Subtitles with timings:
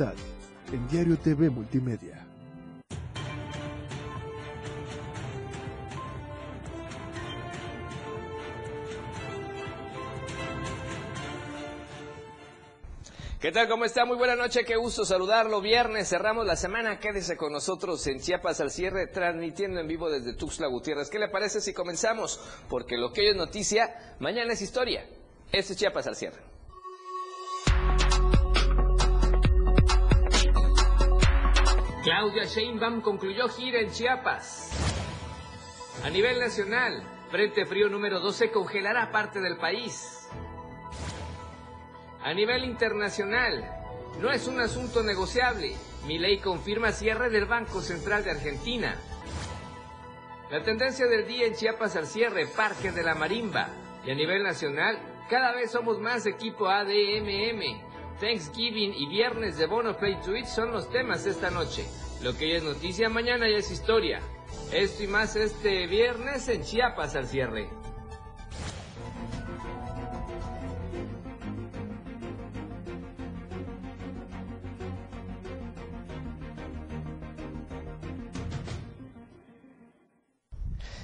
[0.00, 2.26] en Diario TV Multimedia.
[13.40, 13.68] ¿Qué tal?
[13.68, 14.04] ¿Cómo está?
[14.04, 15.60] Muy buena noche, qué gusto saludarlo.
[15.60, 16.98] Viernes, cerramos la semana.
[16.98, 21.10] Quédese con nosotros en Chiapas al cierre, transmitiendo en vivo desde Tuxtla Gutiérrez.
[21.10, 22.40] ¿Qué le parece si comenzamos?
[22.68, 25.06] Porque lo que hoy es noticia, mañana es historia.
[25.52, 26.49] Este es Chiapas al cierre.
[32.10, 34.72] Claudia Sheinbaum concluyó gira en Chiapas.
[36.04, 40.28] A nivel nacional, Frente Frío número 12 congelará parte del país.
[42.24, 43.64] A nivel internacional,
[44.20, 45.76] no es un asunto negociable.
[46.08, 48.96] Mi ley confirma cierre del Banco Central de Argentina.
[50.50, 53.68] La tendencia del día en Chiapas al cierre, Parque de la Marimba.
[54.04, 57.89] Y a nivel nacional, cada vez somos más equipo ADMM.
[58.20, 61.86] Thanksgiving y viernes de Bono Play Twitch son los temas esta noche.
[62.22, 64.20] Lo que ya es noticia, mañana ya es historia.
[64.72, 67.79] Esto y más este viernes en Chiapas al cierre.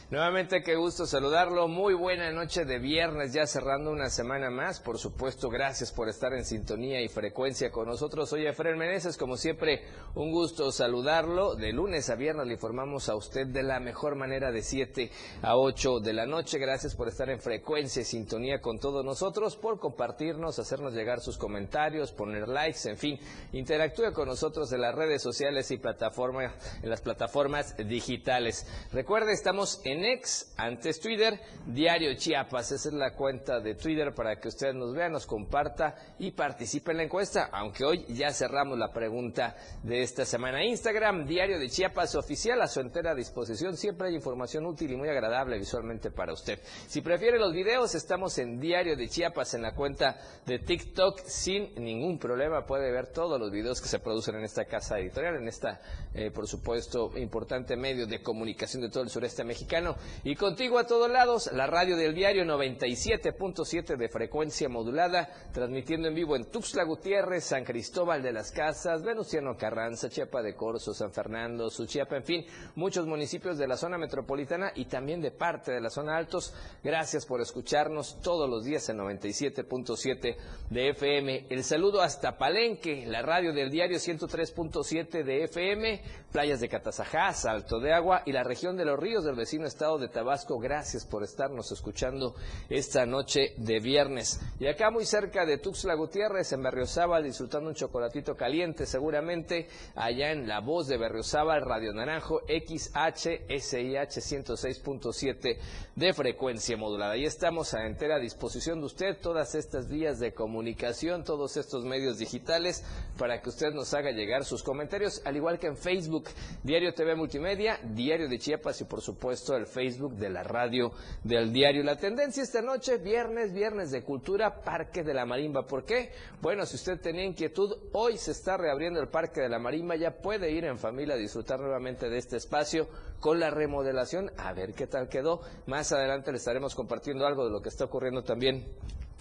[0.08, 1.66] Nuevamente qué gusto saludarlo.
[1.66, 4.78] Muy buena noche de viernes, ya cerrando una semana más.
[4.78, 8.28] Por supuesto, gracias por estar en sintonía y frecuencia con nosotros.
[8.28, 9.82] Soy Efraín Meneses, como siempre,
[10.14, 11.56] un gusto saludarlo.
[11.56, 15.10] De lunes a viernes le informamos a usted de la mejor manera de 7
[15.42, 16.60] a 8 de la noche.
[16.60, 21.36] Gracias por estar en frecuencia y sintonía con todos nosotros, por compartirnos, hacernos llegar sus
[21.36, 23.18] comentarios, poner likes, en fin,
[23.52, 28.68] interactúe con nosotros en las redes sociales y plataformas, en las plataformas digitales.
[28.92, 32.70] Recuerde, estamos en en ex, antes Twitter, Diario Chiapas.
[32.72, 36.90] Esa es la cuenta de Twitter para que usted nos vea, nos comparta y participe
[36.90, 40.64] en la encuesta, aunque hoy ya cerramos la pregunta de esta semana.
[40.64, 43.76] Instagram, Diario de Chiapas Oficial, a su entera disposición.
[43.76, 46.60] Siempre hay información útil y muy agradable visualmente para usted.
[46.86, 51.74] Si prefiere los videos, estamos en Diario de Chiapas en la cuenta de TikTok sin
[51.76, 52.66] ningún problema.
[52.66, 55.80] Puede ver todos los videos que se producen en esta casa editorial, en esta,
[56.14, 59.85] eh, por supuesto, importante medio de comunicación de todo el sureste mexicano
[60.24, 66.14] y contigo a todos lados, la radio del diario 97.7 de frecuencia modulada, transmitiendo en
[66.14, 71.12] vivo en Tuxtla Gutiérrez, San Cristóbal de las Casas, Venustiano Carranza, Chiapa de Corzo, San
[71.12, 75.80] Fernando, Suchiapa, en fin, muchos municipios de la zona metropolitana y también de parte de
[75.80, 76.54] la zona altos.
[76.82, 80.36] Gracias por escucharnos todos los días en 97.7
[80.70, 81.46] de FM.
[81.50, 87.80] El saludo hasta Palenque, la radio del diario 103.7 de FM, playas de Catazajá, Salto
[87.80, 90.58] de Agua y la región de los ríos del vecino estado de Tabasco.
[90.58, 92.34] Gracias por estarnos escuchando
[92.70, 94.40] esta noche de viernes.
[94.58, 100.32] Y acá muy cerca de Tuxtla Gutiérrez, en Berriozábal, disfrutando un chocolatito caliente, seguramente allá
[100.32, 105.58] en La Voz de Berriozábal, Radio Naranjo, XHSIH 106.7
[105.94, 107.12] de frecuencia modulada.
[107.12, 112.16] Ahí estamos a entera disposición de usted, todas estas vías de comunicación, todos estos medios
[112.16, 112.82] digitales,
[113.18, 116.30] para que usted nos haga llegar sus comentarios, al igual que en Facebook,
[116.62, 121.52] Diario TV Multimedia, Diario de Chiapas y por supuesto el Facebook de la radio del
[121.52, 121.82] diario.
[121.82, 125.66] La tendencia esta noche, viernes, viernes de cultura, Parque de la Marimba.
[125.66, 126.12] ¿Por qué?
[126.40, 130.12] Bueno, si usted tenía inquietud, hoy se está reabriendo el Parque de la Marimba, ya
[130.12, 132.88] puede ir en familia a disfrutar nuevamente de este espacio
[133.20, 135.40] con la remodelación, a ver qué tal quedó.
[135.66, 138.66] Más adelante le estaremos compartiendo algo de lo que está ocurriendo también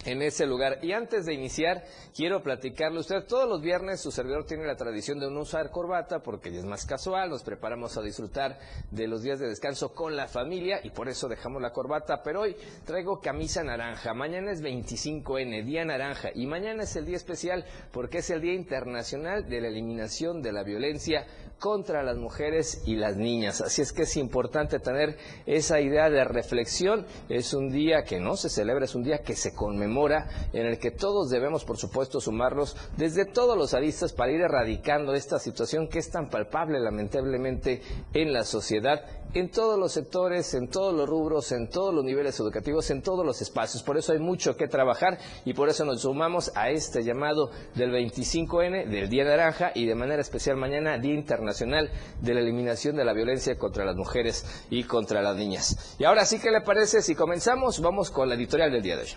[0.06, 0.78] en ese lugar.
[0.82, 1.84] Y antes de iniciar,
[2.14, 6.20] quiero platicarle usted, todos los viernes su servidor tiene la tradición de no usar corbata
[6.20, 8.58] porque ya es más casual, nos preparamos a disfrutar
[8.90, 12.42] de los días de descanso con la familia y por eso dejamos la corbata, pero
[12.42, 17.64] hoy traigo camisa naranja, mañana es 25N, día naranja, y mañana es el día especial
[17.92, 21.26] porque es el Día Internacional de la Eliminación de la Violencia
[21.58, 23.60] contra las mujeres y las niñas.
[23.60, 25.16] Así es que es importante tener
[25.46, 27.06] esa idea de reflexión.
[27.28, 30.78] Es un día que no se celebra, es un día que se conmemora, en el
[30.78, 35.88] que todos debemos, por supuesto, sumarnos desde todos los aristas para ir erradicando esta situación
[35.88, 37.80] que es tan palpable, lamentablemente,
[38.12, 42.38] en la sociedad, en todos los sectores, en todos los rubros, en todos los niveles
[42.38, 43.82] educativos, en todos los espacios.
[43.82, 47.90] Por eso hay mucho que trabajar y por eso nos sumamos a este llamado del
[47.92, 51.90] 25N, del Día Naranja y de manera especial mañana, Día Internacional Nacional
[52.20, 55.96] de la Eliminación de la Violencia contra las Mujeres y contra las Niñas.
[55.98, 57.80] Y ahora sí, ¿qué le parece si comenzamos?
[57.80, 59.08] Vamos con la editorial del día de hoy.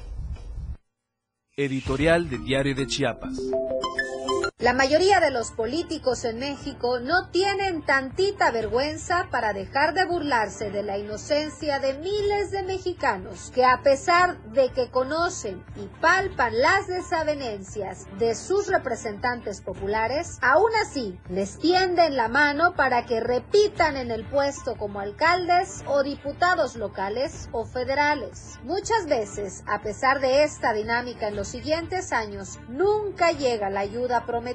[1.58, 3.38] Editorial de Diario de Chiapas.
[4.62, 10.70] La mayoría de los políticos en México no tienen tantita vergüenza para dejar de burlarse
[10.70, 16.60] de la inocencia de miles de mexicanos que a pesar de que conocen y palpan
[16.60, 23.96] las desavenencias de sus representantes populares, aún así les tienden la mano para que repitan
[23.96, 28.60] en el puesto como alcaldes o diputados locales o federales.
[28.64, 34.26] Muchas veces, a pesar de esta dinámica en los siguientes años, nunca llega la ayuda
[34.26, 34.49] prometida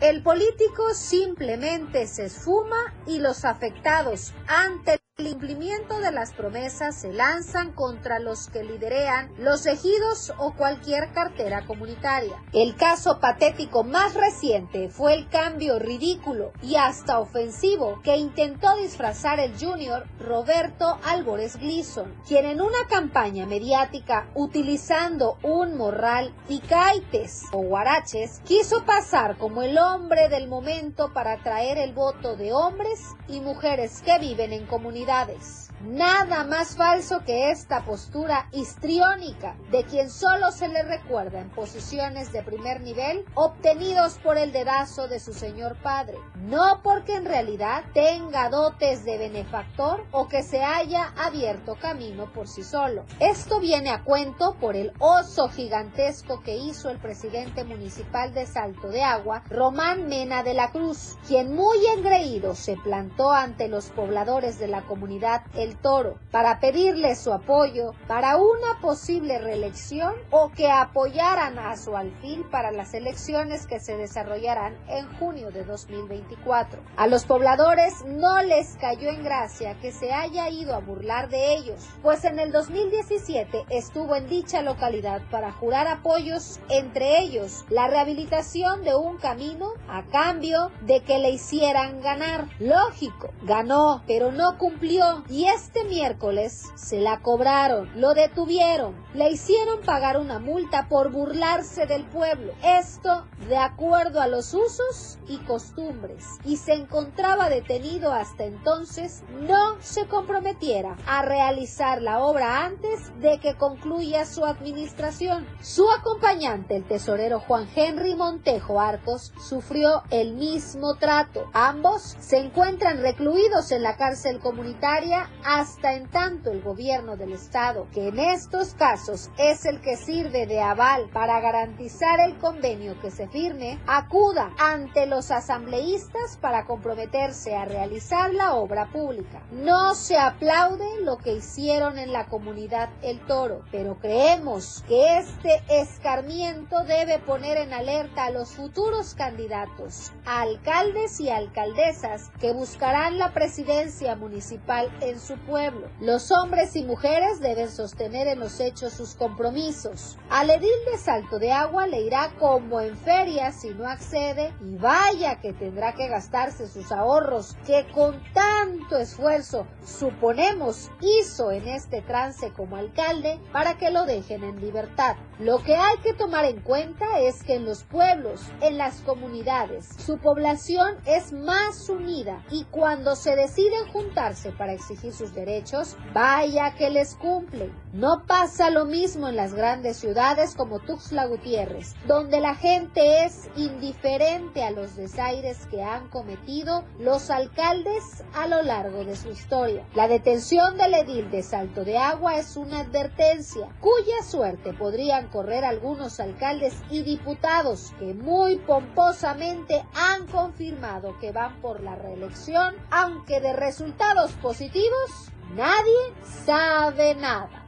[0.00, 7.10] el político simplemente se esfuma y los afectados ante el cumplimiento de las promesas se
[7.10, 12.36] lanzan contra los que liderean los ejidos o cualquier cartera comunitaria.
[12.52, 19.40] El caso patético más reciente fue el cambio ridículo y hasta ofensivo que intentó disfrazar
[19.40, 27.44] el junior Roberto Álvarez Gleason, quien en una campaña mediática utilizando un morral y caites
[27.52, 33.00] o guaraches quiso pasar como el hombre del momento para atraer el voto de hombres
[33.28, 35.65] y mujeres que viven en comunidades actividades.
[35.84, 42.32] Nada más falso que esta postura histriónica de quien solo se le recuerda en posiciones
[42.32, 47.84] de primer nivel obtenidos por el dedazo de su señor padre, no porque en realidad
[47.92, 53.04] tenga dotes de benefactor o que se haya abierto camino por sí solo.
[53.20, 58.88] Esto viene a cuento por el oso gigantesco que hizo el presidente municipal de Salto
[58.88, 64.58] de Agua, Román Mena de la Cruz, quien muy engreído se plantó ante los pobladores
[64.58, 70.70] de la comunidad El Toro para pedirle su apoyo para una posible reelección o que
[70.70, 76.80] apoyaran a su alfil para las elecciones que se desarrollarán en junio de 2024.
[76.96, 81.56] A los pobladores no les cayó en gracia que se haya ido a burlar de
[81.56, 87.88] ellos, pues en el 2017 estuvo en dicha localidad para jurar apoyos, entre ellos la
[87.88, 92.46] rehabilitación de un camino a cambio de que le hicieran ganar.
[92.60, 99.80] Lógico, ganó, pero no cumplió y este miércoles se la cobraron, lo detuvieron, le hicieron
[99.80, 102.52] pagar una multa por burlarse del pueblo.
[102.62, 109.80] Esto de acuerdo a los usos y costumbres y se encontraba detenido hasta entonces, no
[109.80, 115.46] se comprometiera a realizar la obra antes de que concluya su administración.
[115.62, 121.48] Su acompañante, el tesorero Juan Henry Montejo Arcos, sufrió el mismo trato.
[121.54, 127.86] Ambos se encuentran recluidos en la cárcel comunitaria hasta en tanto el gobierno del Estado,
[127.94, 133.12] que en estos casos es el que sirve de aval para garantizar el convenio que
[133.12, 139.40] se firme, acuda ante los asambleístas para comprometerse a realizar la obra pública.
[139.52, 145.62] No se aplaude lo que hicieron en la comunidad El Toro, pero creemos que este
[145.68, 153.32] escarmiento debe poner en alerta a los futuros candidatos, alcaldes y alcaldesas que buscarán la
[153.32, 155.88] presidencia municipal en su pueblo.
[156.00, 160.18] Los hombres y mujeres deben sostener en los hechos sus compromisos.
[160.30, 164.76] Al edil de Salto de Agua le irá como en feria si no accede y
[164.76, 172.02] vaya que tendrá que gastarse sus ahorros que con tanto esfuerzo suponemos hizo en este
[172.02, 175.16] trance como alcalde para que lo dejen en libertad.
[175.38, 179.88] Lo que hay que tomar en cuenta es que en los pueblos, en las comunidades,
[179.98, 186.74] su población es más unida y cuando se deciden juntarse para exigir sus derechos, vaya
[186.74, 187.72] que les cumplen.
[187.92, 193.48] No pasa lo mismo en las grandes ciudades como Tuxtla Gutiérrez, donde la gente es
[193.56, 199.86] indiferente a los desaires que han cometido los alcaldes a lo largo de su historia.
[199.94, 205.64] La detención del edil de Salto de Agua es una advertencia cuya suerte podrían correr
[205.64, 213.40] algunos alcaldes y diputados que muy pomposamente han confirmado que van por la reelección, aunque
[213.40, 215.10] de resultados positivos,
[215.54, 217.66] nadie sabe nada.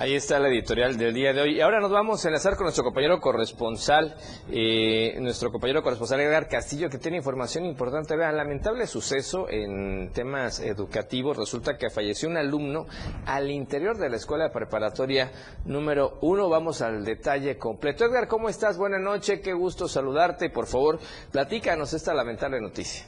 [0.00, 1.56] Ahí está la editorial del día de hoy.
[1.56, 4.14] Y ahora nos vamos a enlazar con nuestro compañero corresponsal,
[4.48, 8.16] eh, nuestro compañero corresponsal Edgar Castillo, que tiene información importante.
[8.16, 11.36] Vean, lamentable suceso en temas educativos.
[11.36, 12.86] Resulta que falleció un alumno
[13.26, 15.32] al interior de la escuela preparatoria
[15.66, 16.48] número uno.
[16.48, 18.04] Vamos al detalle completo.
[18.04, 18.78] Edgar, ¿cómo estás?
[18.78, 20.48] Buenas noches, qué gusto saludarte.
[20.48, 21.00] Por favor,
[21.32, 23.04] platícanos esta lamentable noticia.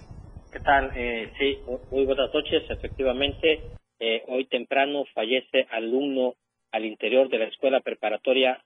[0.53, 0.91] ¿Qué tal?
[0.97, 1.57] Eh, sí,
[1.93, 2.69] muy buenas noches.
[2.69, 3.61] Efectivamente,
[4.01, 6.35] eh, hoy temprano fallece alumno
[6.73, 8.63] al interior de la escuela preparatoria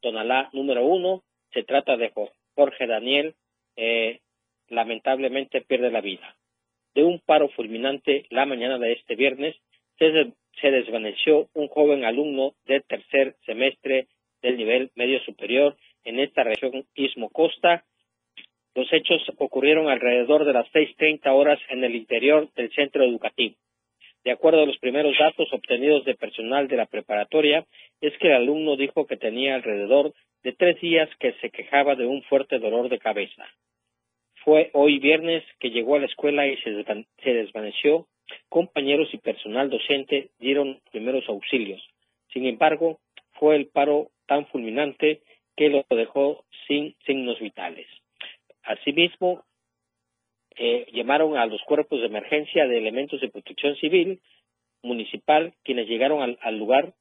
[0.00, 1.22] Tonalá número uno.
[1.52, 2.12] Se trata de
[2.54, 3.34] Jorge Daniel,
[3.76, 4.20] eh,
[4.68, 6.36] lamentablemente pierde la vida.
[6.94, 9.56] De un paro fulminante la mañana de este viernes,
[9.98, 14.08] se desvaneció un joven alumno de tercer semestre
[14.42, 17.84] del nivel medio superior en esta región Istmo Costa.
[18.74, 23.56] Los hechos ocurrieron alrededor de las 6.30 horas en el interior del centro educativo.
[24.24, 27.64] De acuerdo a los primeros datos obtenidos de personal de la preparatoria,
[28.00, 30.12] es que el alumno dijo que tenía alrededor
[30.42, 33.46] de tres días que se quejaba de un fuerte dolor de cabeza.
[34.44, 38.06] Fue hoy viernes que llegó a la escuela y se, desvaneció.
[38.48, 41.82] Compañeros y personal docente dieron primeros auxilios.
[42.32, 43.00] Sin embargo,
[43.32, 45.20] fue el paro tan fulminante
[45.56, 47.86] que lo dejó sin signos vitales.
[48.62, 49.42] Asimismo,
[50.60, 54.20] eh, llamaron a los cuerpos de emergencia de elementos de protección civil
[54.82, 56.92] municipal, quienes llegaron al lugar.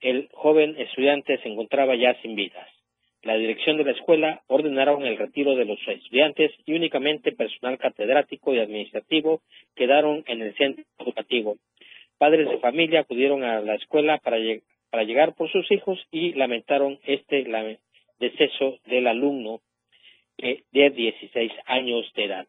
[0.00, 2.68] El joven estudiante se encontraba ya sin vidas
[3.26, 8.54] la dirección de la escuela ordenaron el retiro de los estudiantes y únicamente personal catedrático
[8.54, 9.42] y administrativo
[9.74, 11.56] quedaron en el centro educativo.
[12.18, 14.38] Padres de familia acudieron a la escuela para,
[15.04, 17.44] llegar por sus hijos y lamentaron este
[18.20, 19.60] deceso del alumno
[20.38, 22.46] de 16 años de edad.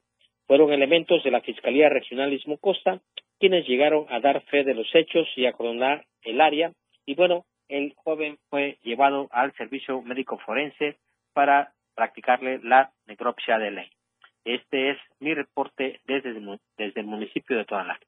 [0.47, 3.01] Fueron elementos de la Fiscalía Regional Istmo Costa
[3.39, 6.71] quienes llegaron a dar fe de los hechos y a coronar el área
[7.05, 10.97] y bueno, el joven fue llevado al servicio médico forense
[11.33, 13.89] para practicarle la necropsia de ley.
[14.45, 16.33] Este es mi reporte desde,
[16.77, 17.99] desde el municipio de Tonalá.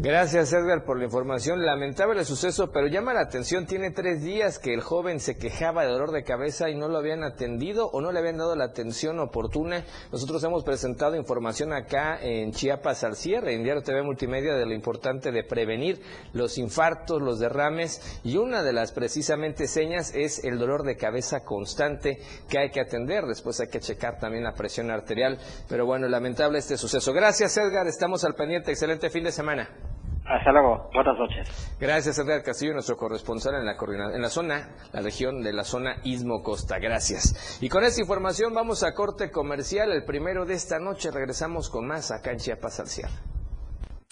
[0.00, 1.66] Gracias Edgar por la información.
[1.66, 5.90] Lamentable suceso, pero llama la atención, tiene tres días que el joven se quejaba de
[5.90, 9.18] dolor de cabeza y no lo habían atendido o no le habían dado la atención
[9.18, 9.84] oportuna.
[10.12, 14.72] Nosotros hemos presentado información acá en Chiapas al cierre, en Diario TV Multimedia, de lo
[14.72, 16.00] importante de prevenir
[16.32, 21.40] los infartos, los derrames y una de las precisamente señas es el dolor de cabeza
[21.40, 23.24] constante que hay que atender.
[23.24, 25.40] Después hay que checar también la presión arterial.
[25.68, 27.12] Pero bueno, lamentable este suceso.
[27.12, 28.70] Gracias Edgar, estamos al pendiente.
[28.70, 29.87] Excelente fin de semana.
[30.28, 31.76] Hasta luego, buenas noches.
[31.80, 33.76] Gracias, Edgar Castillo, nuestro corresponsal en la,
[34.14, 36.78] en la zona, la región de la zona Istmo Costa.
[36.78, 37.58] Gracias.
[37.62, 41.10] Y con esta información vamos a corte comercial, el primero de esta noche.
[41.10, 43.14] Regresamos con más acá en Chiapas al cierre.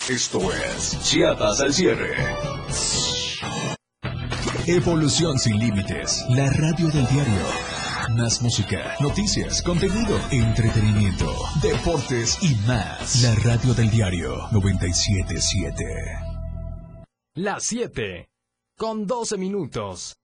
[0.09, 2.15] Esto es Chiapas al cierre.
[4.67, 7.76] Evolución sin límites, la radio del diario.
[8.17, 11.31] Más música, noticias, contenido, entretenimiento,
[11.61, 13.23] deportes y más.
[13.23, 15.85] La radio del diario 977.
[17.35, 18.31] Las 7.
[18.79, 20.17] Con 12 minutos.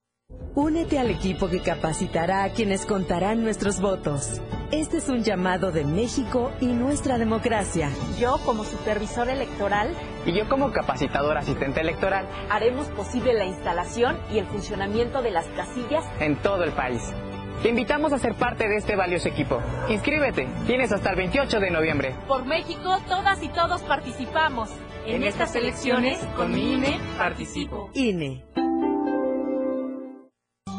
[0.55, 4.41] Únete al equipo que capacitará a quienes contarán nuestros votos.
[4.71, 7.91] Este es un llamado de México y nuestra democracia.
[8.19, 9.95] Yo, como supervisor electoral,
[10.25, 15.45] y yo, como capacitador asistente electoral, haremos posible la instalación y el funcionamiento de las
[15.49, 17.03] casillas en todo el país.
[17.63, 19.61] Te invitamos a ser parte de este valioso equipo.
[19.89, 22.13] Inscríbete, tienes hasta el 28 de noviembre.
[22.27, 24.69] Por México, todas y todos participamos.
[25.07, 27.89] En, estas elecciones, con mi INE, participo.
[27.95, 28.43] INE.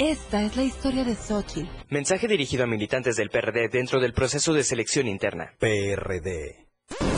[0.00, 1.68] Esta es la historia de Xochitl.
[1.90, 5.52] Mensaje dirigido a militantes del PRD dentro del proceso de selección interna.
[5.58, 6.66] PRD.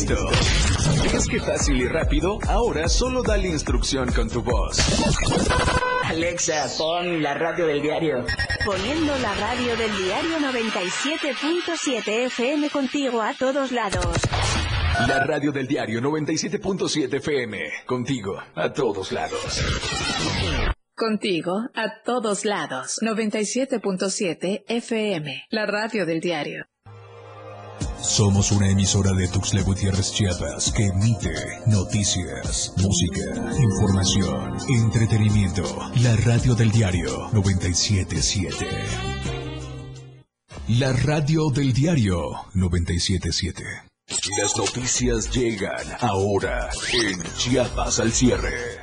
[0.00, 2.38] ¿Es que fácil y rápido?
[2.46, 4.78] Ahora solo dale instrucción con tu voz.
[6.04, 8.24] Alexa, pon la radio del diario.
[8.64, 14.18] Poniendo la radio del diario 97.7 FM contigo a todos lados.
[15.08, 19.60] La radio del diario 97.7 FM, contigo a todos lados.
[20.94, 23.00] Contigo a todos lados.
[23.02, 26.66] 97.7 FM, la radio del diario.
[28.00, 31.32] Somos una emisora de Tuxtla Gutiérrez Chiapas que emite
[31.66, 33.20] noticias, música,
[33.58, 35.64] información, entretenimiento.
[36.02, 38.66] La radio del diario 977.
[40.68, 42.18] La radio del diario
[42.54, 43.64] 977.
[44.38, 48.77] Las noticias llegan ahora en Chiapas al cierre.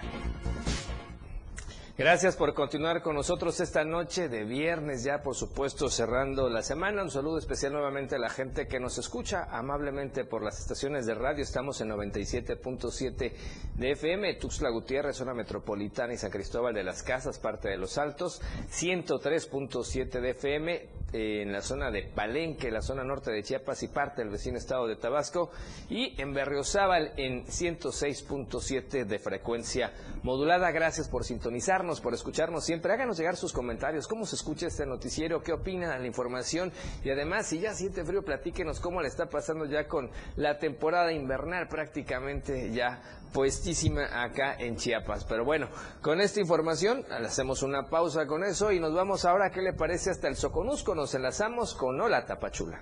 [1.97, 7.01] Gracias por continuar con nosotros esta noche de viernes, ya por supuesto cerrando la semana.
[7.01, 11.15] Un saludo especial nuevamente a la gente que nos escucha amablemente por las estaciones de
[11.15, 11.41] radio.
[11.41, 13.31] Estamos en 97.7
[13.75, 17.97] de FM, Tuxtla Gutiérrez, zona metropolitana y San Cristóbal de las Casas, parte de Los
[17.97, 20.73] Altos, 103.7 de FM
[21.13, 24.57] eh, en la zona de Palenque, la zona norte de Chiapas y parte del vecino
[24.57, 25.49] estado de Tabasco
[25.89, 30.71] y en Berriozábal en 106.7 de frecuencia modulada.
[30.71, 32.91] Gracias por sintonizar por escucharnos siempre.
[32.91, 36.71] Háganos llegar sus comentarios, cómo se escucha este noticiero, qué opinan de la información
[37.03, 41.11] y además, si ya siente frío, platíquenos cómo le está pasando ya con la temporada
[41.11, 43.01] invernal prácticamente ya
[43.31, 45.25] puestísima acá en Chiapas.
[45.25, 45.67] Pero bueno,
[46.01, 50.09] con esta información hacemos una pausa con eso y nos vamos ahora, ¿qué le parece
[50.09, 50.95] hasta el Soconusco?
[50.95, 52.81] Nos enlazamos con Hola Tapachula.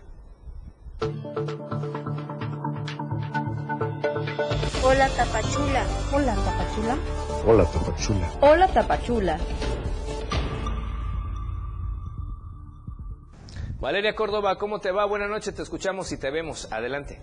[4.84, 5.86] Hola Tapachula.
[6.14, 7.33] Hola Tapachula.
[7.46, 8.32] Hola Tapachula.
[8.40, 9.38] Hola Tapachula.
[13.82, 15.04] Valeria Córdoba, ¿cómo te va?
[15.04, 16.72] Buenas noches, te escuchamos y te vemos.
[16.72, 17.20] Adelante.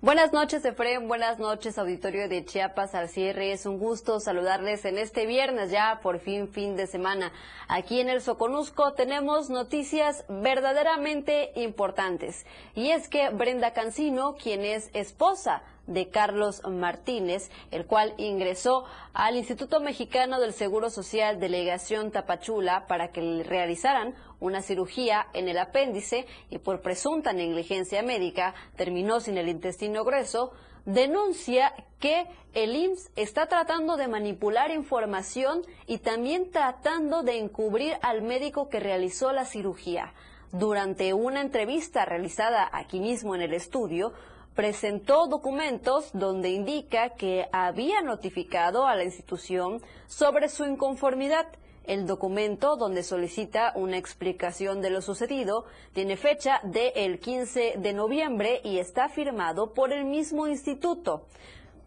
[0.00, 1.08] Buenas noches, Efraín.
[1.08, 3.50] Buenas noches, auditorio de Chiapas al cierre.
[3.50, 7.32] Es un gusto saludarles en este viernes, ya por fin, fin de semana.
[7.66, 12.46] Aquí en el Soconusco tenemos noticias verdaderamente importantes.
[12.76, 19.36] Y es que Brenda Cancino, quien es esposa de Carlos Martínez, el cual ingresó al
[19.36, 25.58] Instituto Mexicano del Seguro Social Delegación Tapachula para que le realizaran una cirugía en el
[25.58, 30.52] apéndice y por presunta negligencia médica terminó sin el intestino grueso,
[30.84, 38.22] denuncia que el IMSS está tratando de manipular información y también tratando de encubrir al
[38.22, 40.12] médico que realizó la cirugía.
[40.52, 44.12] Durante una entrevista realizada aquí mismo en el estudio,
[44.54, 51.46] presentó documentos donde indica que había notificado a la institución sobre su inconformidad.
[51.84, 58.60] El documento donde solicita una explicación de lo sucedido tiene fecha del 15 de noviembre
[58.64, 61.26] y está firmado por el mismo instituto.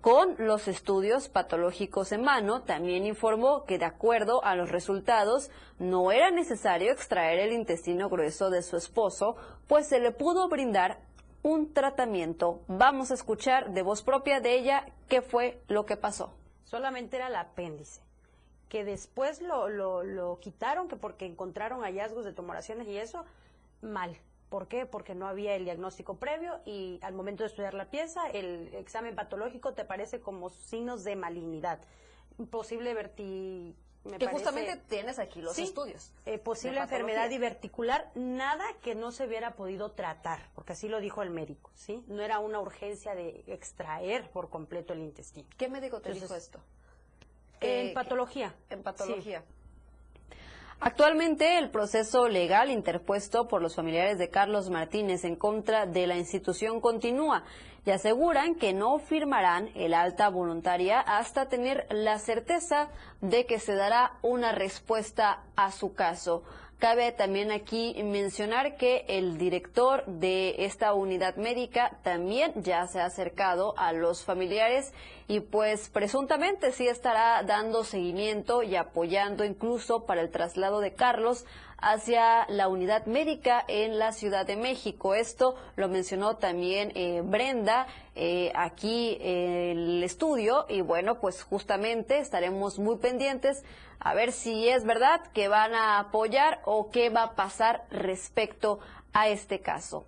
[0.02, 5.50] Con los estudios patológicos en mano, también informó que de acuerdo a los resultados
[5.80, 9.36] no era necesario extraer el intestino grueso de su esposo,
[9.68, 11.00] pues se le pudo brindar
[11.44, 12.62] un tratamiento.
[12.68, 16.34] Vamos a escuchar de voz propia de ella qué fue lo que pasó.
[16.64, 18.02] Solamente era el apéndice,
[18.70, 23.26] que después lo, lo, lo quitaron, que porque encontraron hallazgos de tumoraciones y eso,
[23.82, 24.18] mal.
[24.50, 24.86] ¿Por qué?
[24.86, 29.14] Porque no había el diagnóstico previo y al momento de estudiar la pieza, el examen
[29.14, 31.80] patológico te parece como signos de malignidad.
[32.50, 33.76] Posible verti
[34.18, 36.12] que justamente tienes aquí los estudios.
[36.26, 41.22] Eh, posible enfermedad diverticular, nada que no se hubiera podido tratar, porque así lo dijo
[41.22, 42.04] el médico, ¿sí?
[42.08, 45.48] No era una urgencia de extraer por completo el intestino.
[45.58, 46.60] ¿Qué médico te dijo esto?
[47.60, 48.56] En patología.
[48.70, 49.44] En patología.
[50.80, 56.18] Actualmente el proceso legal interpuesto por los familiares de Carlos Martínez en contra de la
[56.18, 57.44] institución continúa
[57.84, 62.90] y aseguran que no firmarán el alta voluntaria hasta tener la certeza
[63.22, 66.44] de que se dará una respuesta a su caso.
[66.80, 73.06] Cabe también aquí mencionar que el director de esta unidad médica también ya se ha
[73.06, 74.94] acercado a los familiares
[75.28, 81.46] y pues presuntamente sí estará dando seguimiento y apoyando incluso para el traslado de Carlos
[81.78, 85.14] hacia la unidad médica en la Ciudad de México.
[85.16, 92.20] Esto lo mencionó también eh, Brenda eh, aquí en el estudio y bueno, pues justamente
[92.20, 93.64] estaremos muy pendientes
[94.00, 98.80] a ver si es verdad que van a apoyar o qué va a pasar respecto
[99.14, 100.06] a este caso.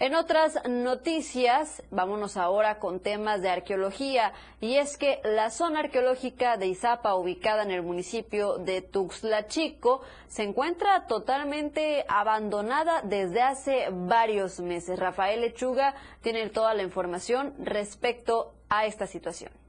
[0.00, 6.56] En otras noticias, vámonos ahora con temas de arqueología, y es que la zona arqueológica
[6.56, 13.88] de Izapa, ubicada en el municipio de Tuxtla Chico, se encuentra totalmente abandonada desde hace
[13.90, 14.98] varios meses.
[14.98, 19.59] Rafael Lechuga tiene toda la información respecto a esta situación.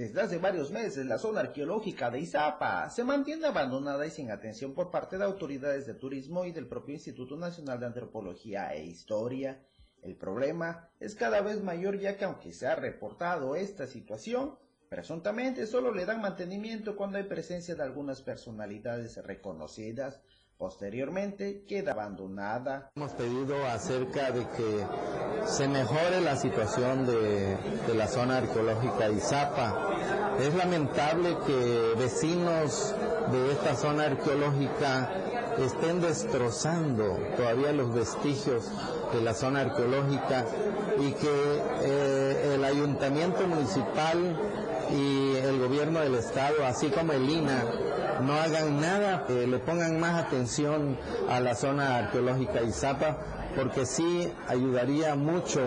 [0.00, 4.72] Desde hace varios meses, la zona arqueológica de Izapa se mantiene abandonada y sin atención
[4.72, 9.62] por parte de autoridades de turismo y del propio Instituto Nacional de Antropología e Historia.
[10.00, 14.56] El problema es cada vez mayor ya que aunque se ha reportado esta situación,
[14.88, 20.22] presuntamente solo le dan mantenimiento cuando hay presencia de algunas personalidades reconocidas
[20.60, 22.92] Posteriormente queda abandonada.
[22.94, 24.84] Hemos pedido acerca de que
[25.46, 27.56] se mejore la situación de,
[27.96, 29.88] la zona arqueológica Izapa.
[30.38, 32.94] Es lamentable que vecinos
[33.32, 35.10] de esta zona arqueológica
[35.56, 38.70] estén destrozando todavía los vestigios
[39.14, 40.44] de la zona arqueológica
[40.98, 44.38] y que eh, el ayuntamiento municipal
[44.92, 47.64] y el gobierno del estado, así como el INA,
[48.20, 50.96] no hagan nada, que le pongan más atención
[51.28, 53.18] a la zona arqueológica Izapa,
[53.56, 55.60] porque sí ayudaría mucho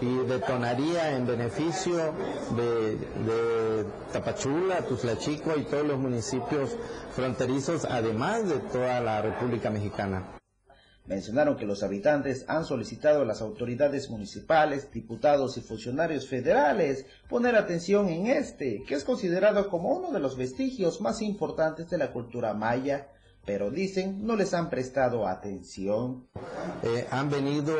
[0.00, 2.14] y detonaría en beneficio
[2.56, 6.70] de, de Tapachula, Tuzlachico y todos los municipios
[7.14, 10.39] fronterizos, además de toda la República Mexicana.
[11.10, 17.56] Mencionaron que los habitantes han solicitado a las autoridades municipales, diputados y funcionarios federales poner
[17.56, 22.12] atención en este, que es considerado como uno de los vestigios más importantes de la
[22.12, 23.08] cultura maya,
[23.44, 26.28] pero dicen no les han prestado atención.
[26.84, 27.74] Eh, han venido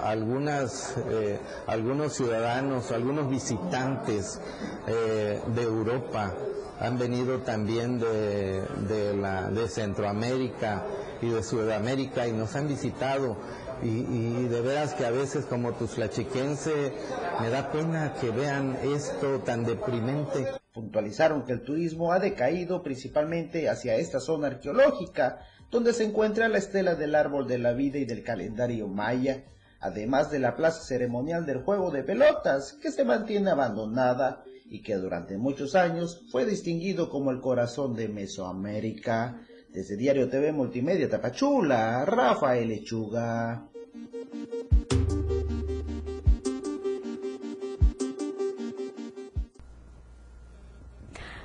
[0.00, 4.40] algunas, eh, algunos ciudadanos, algunos visitantes
[4.86, 6.32] eh, de Europa,
[6.80, 10.82] han venido también de, de, Centroamérica,
[11.22, 13.36] y de Sudamérica y nos han visitado
[13.82, 16.92] y, de veras que a veces como flachiquense
[17.40, 20.46] me da pena que vean esto tan deprimente.
[20.72, 25.40] Puntualizaron que el turismo ha decaído principalmente hacia esta zona arqueológica,
[25.70, 29.44] donde se encuentra la estela del árbol de la vida y del calendario maya,
[29.80, 34.94] además de la plaza ceremonial del juego de pelotas, que se mantiene abandonada y que
[34.94, 39.42] durante muchos años fue distinguido como el corazón de Mesoamérica.
[39.68, 43.68] Desde Diario TV Multimedia Tapachula, Rafael Lechuga.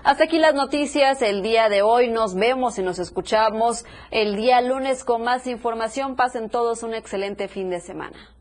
[0.03, 2.09] Hasta aquí las noticias el día de hoy.
[2.09, 6.15] Nos vemos y nos escuchamos el día lunes con más información.
[6.15, 8.35] Pasen todos un excelente fin de semana.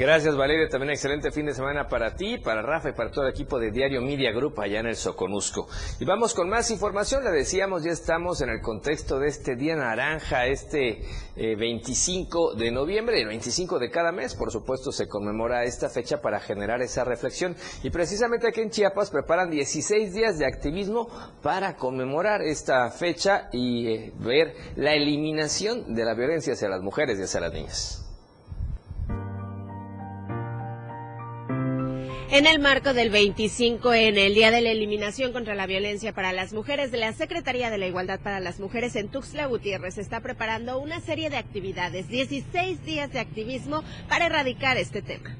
[0.00, 3.32] Gracias Valeria, también excelente fin de semana para ti, para Rafa y para todo el
[3.32, 5.68] equipo de Diario Media Group allá en el Soconusco.
[5.98, 9.76] Y vamos con más información, le decíamos, ya estamos en el contexto de este Día
[9.76, 11.02] Naranja, este
[11.36, 16.22] 25 eh, de noviembre, el 25 de cada mes, por supuesto se conmemora esta fecha
[16.22, 17.54] para generar esa reflexión.
[17.82, 21.10] Y precisamente aquí en Chiapas preparan 16 días de activismo
[21.42, 27.18] para conmemorar esta fecha y eh, ver la eliminación de la violencia hacia las mujeres
[27.18, 28.09] y hacia las niñas.
[32.32, 36.32] En el marco del 25 en el Día de la Eliminación contra la Violencia para
[36.32, 40.20] las Mujeres de la Secretaría de la Igualdad para las Mujeres en Tuxtla Gutiérrez está
[40.20, 45.36] preparando una serie de actividades, 16 días de activismo para erradicar este tema.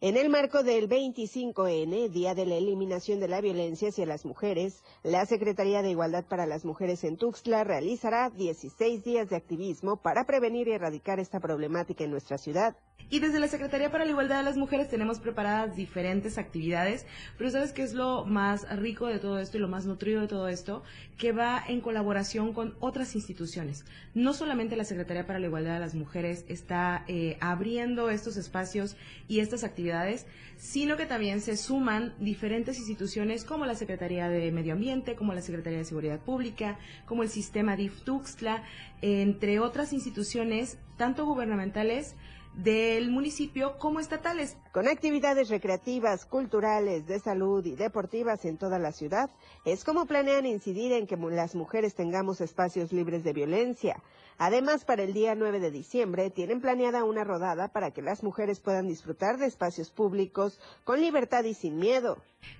[0.00, 4.82] En el marco del 25N, Día de la Eliminación de la Violencia hacia las Mujeres,
[5.04, 10.24] la Secretaría de Igualdad para las Mujeres en Tuxtla realizará 16 días de activismo para
[10.24, 12.76] prevenir y erradicar esta problemática en nuestra ciudad.
[13.10, 17.06] Y desde la Secretaría para la Igualdad de las Mujeres tenemos preparadas diferentes actividades,
[17.38, 20.28] pero ¿sabes qué es lo más rico de todo esto y lo más nutrido de
[20.28, 20.82] todo esto?
[21.16, 23.86] Que va en colaboración con otras instituciones.
[24.12, 28.94] No solamente la Secretaría para la Igualdad de las Mujeres está eh, abriendo estos espacios
[29.26, 30.26] y estas actividades,
[30.58, 35.40] sino que también se suman diferentes instituciones como la Secretaría de Medio Ambiente, como la
[35.40, 38.64] Secretaría de Seguridad Pública, como el sistema DIF Tuxtla,
[39.00, 42.16] entre otras instituciones, tanto gubernamentales,
[42.58, 44.56] del municipio como estatales.
[44.72, 49.30] Con actividades recreativas, culturales, de salud y deportivas en toda la ciudad,
[49.64, 54.02] es como planean incidir en que las mujeres tengamos espacios libres de violencia.
[54.38, 58.60] Además, para el día 9 de diciembre tienen planeada una rodada para que las mujeres
[58.60, 62.18] puedan disfrutar de espacios públicos con libertad y sin miedo.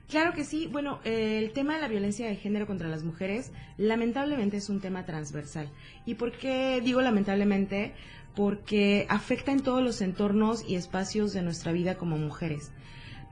[0.08, 0.66] Claro que sí.
[0.66, 5.04] Bueno, el tema de la violencia de género contra las mujeres lamentablemente es un tema
[5.06, 5.70] transversal.
[6.04, 7.94] ¿Y por qué digo lamentablemente?
[8.38, 12.70] Porque afecta en todos los entornos y espacios de nuestra vida como mujeres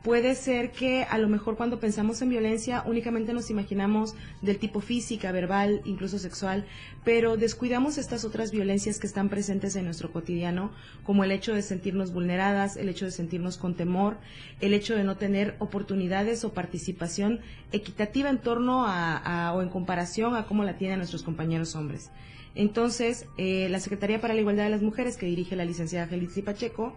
[0.03, 4.81] puede ser que a lo mejor cuando pensamos en violencia únicamente nos imaginamos del tipo
[4.81, 6.65] física, verbal, incluso sexual,
[7.05, 10.71] pero descuidamos estas otras violencias que están presentes en nuestro cotidiano,
[11.05, 14.17] como el hecho de sentirnos vulneradas, el hecho de sentirnos con temor,
[14.61, 17.41] el hecho de no tener oportunidades o participación
[17.73, 22.11] equitativa en torno a, o en comparación a cómo la tienen nuestros compañeros hombres.
[22.55, 26.43] Entonces, eh, la Secretaría para la Igualdad de las Mujeres, que dirige la licenciada Felicia
[26.43, 26.97] Pacheco,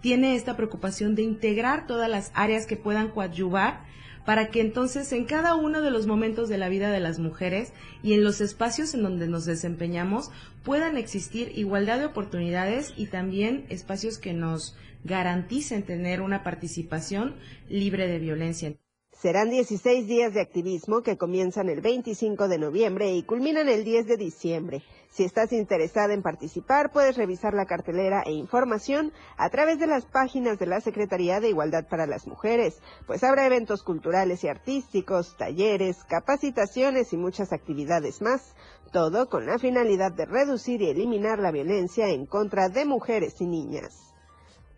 [0.00, 3.84] tiene esta preocupación de integrar todas las áreas que puedan coadyuvar
[4.24, 7.72] para que entonces en cada uno de los momentos de la vida de las mujeres
[8.02, 10.30] y en los espacios en donde nos desempeñamos
[10.62, 17.34] puedan existir igualdad de oportunidades y también espacios que nos garanticen tener una participación
[17.68, 18.74] libre de violencia.
[19.20, 24.06] Serán 16 días de activismo que comienzan el 25 de noviembre y culminan el 10
[24.06, 24.82] de diciembre.
[25.10, 30.06] Si estás interesada en participar, puedes revisar la cartelera e información a través de las
[30.06, 35.36] páginas de la Secretaría de Igualdad para las Mujeres, pues habrá eventos culturales y artísticos,
[35.36, 38.56] talleres, capacitaciones y muchas actividades más,
[38.90, 43.46] todo con la finalidad de reducir y eliminar la violencia en contra de mujeres y
[43.46, 44.14] niñas.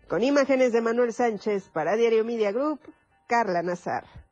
[0.09, 2.81] Con imágenes de Manuel Sánchez para Diario Media Group,
[3.25, 4.22] Carla Nazar.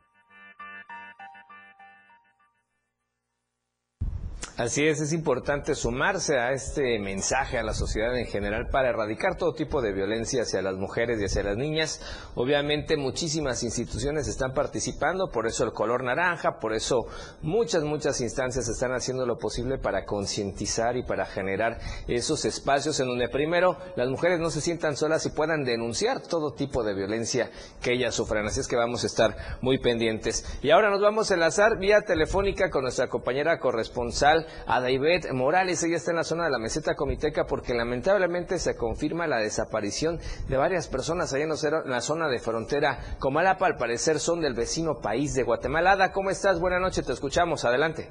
[4.61, 9.35] Así es, es importante sumarse a este mensaje a la sociedad en general para erradicar
[9.35, 11.99] todo tipo de violencia hacia las mujeres y hacia las niñas.
[12.35, 17.07] Obviamente muchísimas instituciones están participando, por eso el color naranja, por eso
[17.41, 23.07] muchas, muchas instancias están haciendo lo posible para concientizar y para generar esos espacios en
[23.07, 27.49] donde primero las mujeres no se sientan solas y puedan denunciar todo tipo de violencia
[27.81, 28.45] que ellas sufran.
[28.45, 30.45] Así es que vamos a estar muy pendientes.
[30.61, 35.83] Y ahora nos vamos a enlazar vía telefónica con nuestra compañera corresponsal a David Morales.
[35.83, 40.19] Ella está en la zona de la meseta comiteca porque lamentablemente se confirma la desaparición
[40.47, 43.65] de varias personas allá en la zona de frontera Comalapa.
[43.65, 45.91] Al parecer son del vecino país de Guatemala.
[45.91, 46.59] Ada, ¿cómo estás?
[46.59, 47.65] Buenas noches, te escuchamos.
[47.65, 48.09] Adelante.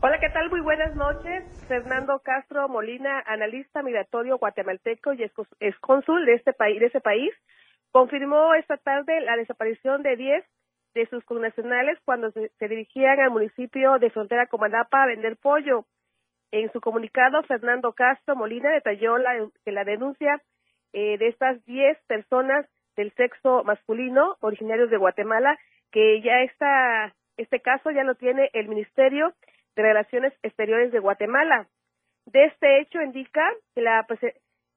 [0.00, 0.50] Hola, ¿qué tal?
[0.50, 1.44] Muy buenas noches.
[1.66, 5.22] Fernando Castro Molina, analista migratorio guatemalteco y
[5.60, 7.32] excónsul de este de ese país,
[7.90, 10.44] confirmó esta tarde la desaparición de 10
[10.94, 15.86] de sus connacionales cuando se, dirigían al municipio de Frontera Comalapa a vender pollo.
[16.52, 19.32] En su comunicado, Fernando Castro Molina detalló la,
[19.64, 20.40] que la denuncia
[20.92, 25.58] eh, de estas 10 personas del sexo masculino originarios de Guatemala,
[25.90, 29.34] que ya está, este caso ya lo tiene el Ministerio
[29.74, 31.66] de Relaciones Exteriores de Guatemala.
[32.26, 33.42] De este hecho indica
[33.74, 34.32] que, la, pues, que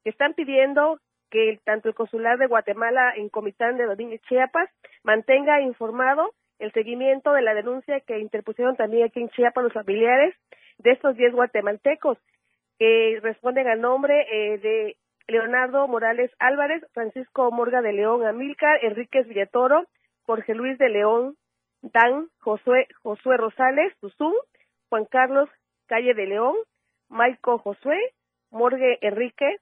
[0.10, 4.70] están pidiendo que tanto el consular de Guatemala en Comitán de y Chiapas
[5.04, 10.36] mantenga informado el seguimiento de la denuncia que interpusieron también aquí en Chiapas los familiares
[10.80, 12.18] de estos 10 guatemaltecos
[12.80, 19.28] que responden al nombre eh, de Leonardo Morales Álvarez, Francisco Morga de León Amílcar, Enríquez
[19.28, 19.86] Villatoro,
[20.26, 21.36] Jorge Luis de León
[21.82, 24.34] Dan, Josué, Josué Rosales Tuzún,
[24.90, 25.50] Juan Carlos
[25.88, 26.56] Calle de León,
[27.10, 27.98] Maico Josué,
[28.52, 29.58] Morgue Enrique,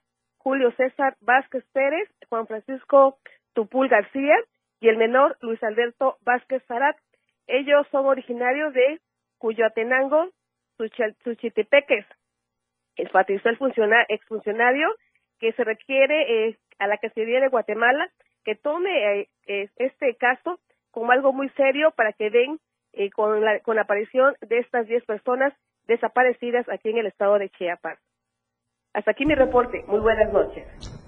[0.46, 3.18] Julio César Vázquez Pérez, Juan Francisco
[3.52, 4.36] Tupul García
[4.78, 6.96] y el menor Luis Alberto Vázquez Zarat.
[7.48, 9.00] Ellos son originarios de
[9.38, 10.30] Cuyoatenango,
[11.24, 12.06] Suchitepeques.
[12.94, 13.58] Enfatizó el
[14.08, 14.94] exfuncionario
[15.40, 18.08] que se requiere eh, a la Cancillería de Guatemala
[18.44, 20.60] que tome eh, este caso
[20.92, 22.60] como algo muy serio para que den
[22.92, 25.52] eh, con, la, con la aparición de estas 10 personas
[25.88, 27.98] desaparecidas aquí en el estado de Chiapas.
[28.96, 29.84] Hasta aquí mi reporte.
[29.88, 30.66] Muy buenas noches.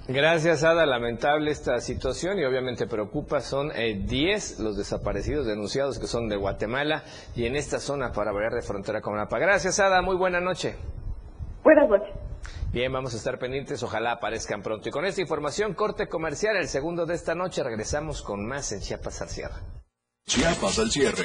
[0.09, 0.85] Gracias, Ada.
[0.85, 3.41] Lamentable esta situación y obviamente preocupa.
[3.41, 7.03] Son 10 eh, los desaparecidos denunciados que son de Guatemala
[7.35, 9.39] y en esta zona para variar de frontera con Napa.
[9.39, 10.03] Gracias, Ada.
[10.03, 10.77] Muy buena noche.
[11.65, 12.15] Buenas noches.
[12.73, 13.83] Bien, vamos a estar pendientes.
[13.83, 14.91] Ojalá aparezcan pronto.
[14.91, 18.81] Y con esta información, corte comercial, el segundo de esta noche, regresamos con más en
[18.81, 19.63] Chiapas al cierre.
[20.27, 21.25] Chiapas al cierre.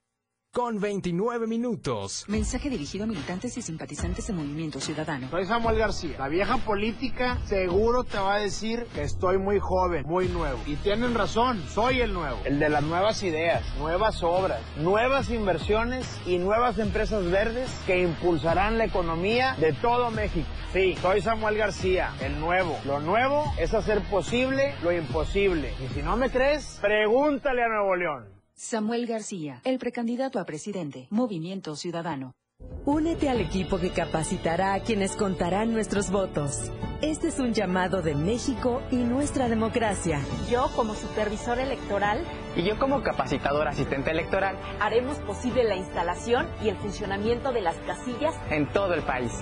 [0.51, 2.25] con 29 minutos.
[2.27, 5.29] Mensaje dirigido a militantes y simpatizantes de Movimiento Ciudadano.
[5.29, 6.17] Soy Samuel García.
[6.19, 10.59] La vieja política seguro te va a decir que estoy muy joven, muy nuevo.
[10.65, 12.37] Y tienen razón, soy el nuevo.
[12.43, 18.77] El de las nuevas ideas, nuevas obras, nuevas inversiones y nuevas empresas verdes que impulsarán
[18.77, 20.49] la economía de todo México.
[20.73, 22.77] Sí, soy Samuel García, el nuevo.
[22.83, 25.73] Lo nuevo es hacer posible lo imposible.
[25.81, 28.40] Y si no me crees, pregúntale a Nuevo León.
[28.63, 32.35] Samuel García, el precandidato a presidente, Movimiento Ciudadano.
[32.85, 36.71] Únete al equipo que capacitará a quienes contarán nuestros votos.
[37.01, 40.21] Este es un llamado de México y nuestra democracia.
[40.47, 42.23] Yo, como supervisor electoral,
[42.55, 47.77] y yo como capacitador asistente electoral, haremos posible la instalación y el funcionamiento de las
[47.77, 49.33] casillas en todo el país.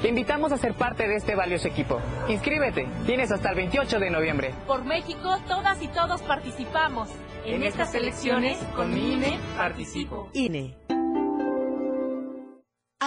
[0.00, 2.00] Te invitamos a ser parte de este valioso equipo.
[2.28, 4.54] Inscríbete, tienes hasta el 28 de noviembre.
[4.68, 7.08] Por México, todas y todos participamos.
[7.44, 10.28] En, estas elecciones, con mi INE, participo.
[10.32, 10.76] INE.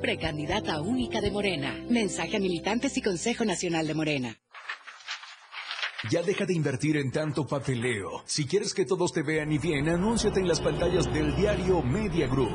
[0.00, 1.74] precandidata única de Morena.
[1.88, 4.36] Mensaje a militantes y Consejo Nacional de Morena.
[6.10, 8.22] Ya deja de invertir en tanto papeleo.
[8.26, 12.28] Si quieres que todos te vean y bien, anúnciate en las pantallas del diario Media
[12.28, 12.54] Group.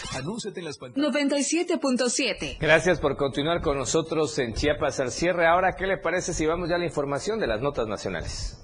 [0.13, 1.13] Anúnciate en las pantallas.
[1.13, 2.57] 97.7.
[2.59, 5.47] Gracias por continuar con nosotros en Chiapas al cierre.
[5.47, 8.57] Ahora, ¿qué le parece si vamos ya a la información de las notas nacionales?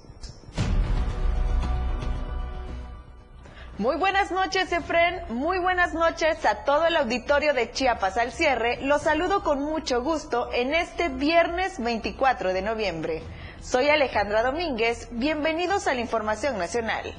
[3.78, 5.22] Muy buenas noches, Efren.
[5.28, 8.80] Muy buenas noches a todo el auditorio de Chiapas al cierre.
[8.82, 13.22] Los saludo con mucho gusto en este viernes 24 de noviembre.
[13.62, 15.08] Soy Alejandra Domínguez.
[15.12, 17.14] Bienvenidos a la Información Nacional.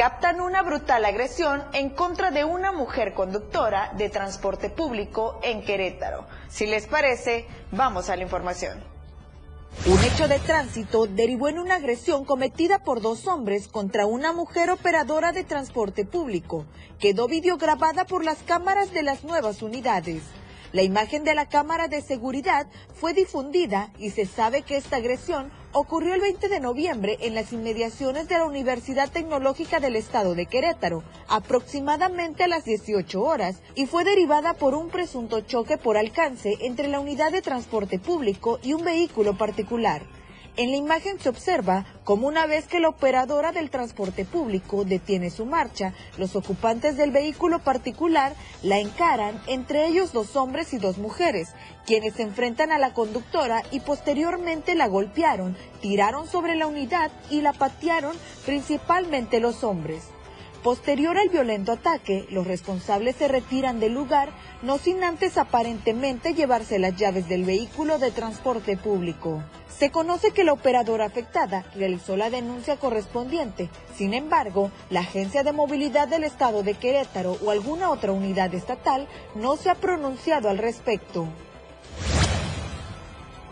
[0.00, 6.24] Captan una brutal agresión en contra de una mujer conductora de transporte público en Querétaro.
[6.48, 8.82] Si les parece, vamos a la información.
[9.84, 14.70] Un hecho de tránsito derivó en una agresión cometida por dos hombres contra una mujer
[14.70, 16.64] operadora de transporte público.
[16.98, 20.22] Quedó videograbada por las cámaras de las nuevas unidades.
[20.72, 25.52] La imagen de la cámara de seguridad fue difundida y se sabe que esta agresión
[25.72, 30.46] ocurrió el 20 de noviembre en las inmediaciones de la Universidad Tecnológica del Estado de
[30.46, 36.56] Querétaro, aproximadamente a las 18 horas, y fue derivada por un presunto choque por alcance
[36.62, 40.02] entre la unidad de transporte público y un vehículo particular.
[40.56, 45.30] En la imagen se observa como una vez que la operadora del transporte público detiene
[45.30, 50.98] su marcha, los ocupantes del vehículo particular la encaran, entre ellos dos hombres y dos
[50.98, 51.50] mujeres,
[51.86, 57.42] quienes se enfrentan a la conductora y posteriormente la golpearon, tiraron sobre la unidad y
[57.42, 60.02] la patearon principalmente los hombres.
[60.62, 64.28] Posterior al violento ataque, los responsables se retiran del lugar,
[64.60, 69.42] no sin antes aparentemente llevarse las llaves del vehículo de transporte público.
[69.68, 73.70] Se conoce que la operadora afectada realizó la denuncia correspondiente.
[73.94, 79.08] Sin embargo, la Agencia de Movilidad del Estado de Querétaro o alguna otra unidad estatal
[79.34, 81.26] no se ha pronunciado al respecto.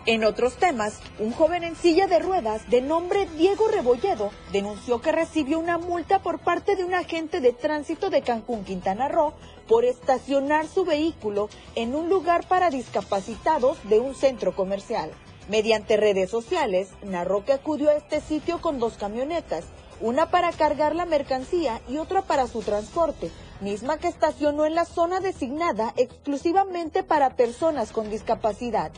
[0.08, 5.12] En otros temas, un joven en silla de ruedas de nombre Diego Rebolledo denunció que
[5.12, 9.34] recibió una multa por parte de un agente de tránsito de Cancún, Quintana Roo,
[9.68, 15.10] por estacionar su vehículo en un lugar para discapacitados de un centro comercial.
[15.50, 19.66] Mediante redes sociales, narró que acudió a este sitio con dos camionetas,
[20.00, 24.86] una para cargar la mercancía y otra para su transporte, misma que estacionó en la
[24.86, 28.90] zona designada exclusivamente para personas con discapacidad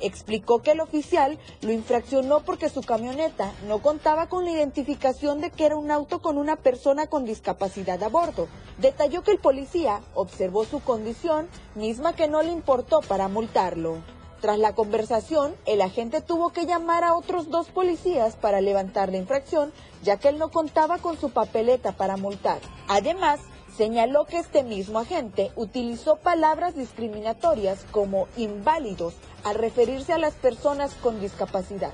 [0.00, 5.50] explicó que el oficial lo infraccionó porque su camioneta no contaba con la identificación de
[5.50, 8.48] que era un auto con una persona con discapacidad a bordo.
[8.78, 13.98] Detalló que el policía observó su condición, misma que no le importó para multarlo.
[14.40, 19.16] Tras la conversación, el agente tuvo que llamar a otros dos policías para levantar la
[19.16, 22.60] infracción, ya que él no contaba con su papeleta para multar.
[22.86, 23.40] Además,
[23.76, 30.94] señaló que este mismo agente utilizó palabras discriminatorias como inválidos al referirse a las personas
[30.94, 31.92] con discapacidad.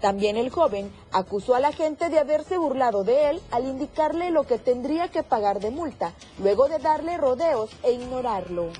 [0.00, 4.44] También el joven acusó a la gente de haberse burlado de él al indicarle lo
[4.44, 8.70] que tendría que pagar de multa, luego de darle rodeos e ignorarlo.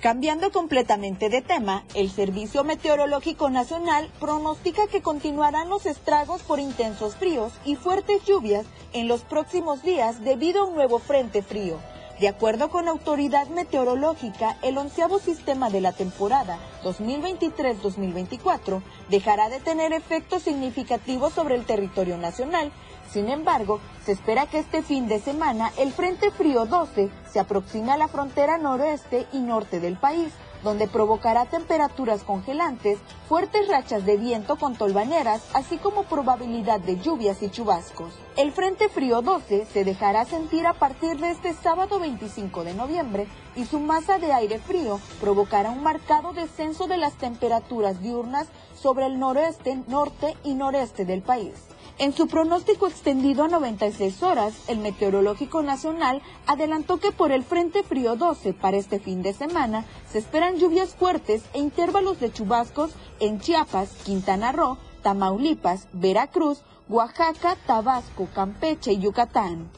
[0.00, 7.16] Cambiando completamente de tema, el Servicio Meteorológico Nacional pronostica que continuarán los estragos por intensos
[7.16, 11.78] fríos y fuertes lluvias en los próximos días debido a un nuevo frente frío.
[12.20, 19.92] De acuerdo con Autoridad Meteorológica, el onceavo sistema de la temporada 2023-2024 dejará de tener
[19.92, 22.70] efectos significativos sobre el territorio nacional.
[23.12, 27.92] Sin embargo, se espera que este fin de semana el Frente Frío 12 se aproxime
[27.92, 30.32] a la frontera noroeste y norte del país
[30.62, 32.98] donde provocará temperaturas congelantes,
[33.28, 38.12] fuertes rachas de viento con tolvaneras, así como probabilidad de lluvias y chubascos.
[38.36, 43.26] El Frente Frío 12 se dejará sentir a partir de este sábado 25 de noviembre
[43.56, 49.06] y su masa de aire frío provocará un marcado descenso de las temperaturas diurnas sobre
[49.06, 51.67] el noroeste, norte y noreste del país.
[51.98, 57.82] En su pronóstico extendido a 96 horas, el Meteorológico Nacional adelantó que por el Frente
[57.82, 62.92] Frío 12 para este fin de semana se esperan lluvias fuertes e intervalos de chubascos
[63.18, 69.68] en Chiapas, Quintana Roo, Tamaulipas, Veracruz, Oaxaca, Tabasco, Campeche y Yucatán.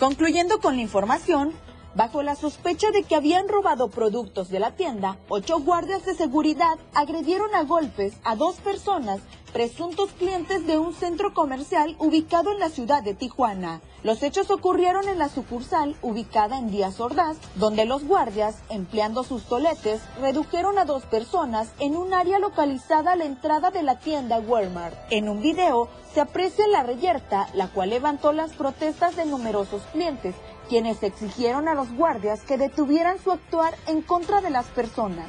[0.00, 1.52] Concluyendo con la información,
[1.96, 6.76] Bajo la sospecha de que habían robado productos de la tienda, ocho guardias de seguridad
[6.92, 9.20] agredieron a golpes a dos personas,
[9.54, 13.80] presuntos clientes de un centro comercial ubicado en la ciudad de Tijuana.
[14.02, 19.44] Los hechos ocurrieron en la sucursal ubicada en Díaz Ordaz, donde los guardias, empleando sus
[19.44, 24.38] toletes, redujeron a dos personas en un área localizada a la entrada de la tienda
[24.38, 24.94] Walmart.
[25.08, 30.34] En un video se aprecia la reyerta, la cual levantó las protestas de numerosos clientes,
[30.68, 35.28] quienes exigieron a los guardias que detuvieran su actuar en contra de las personas.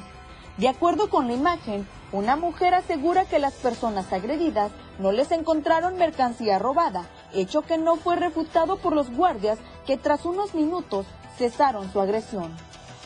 [0.57, 5.97] De acuerdo con la imagen, una mujer asegura que las personas agredidas no les encontraron
[5.97, 11.05] mercancía robada, hecho que no fue refutado por los guardias que tras unos minutos
[11.38, 12.55] cesaron su agresión.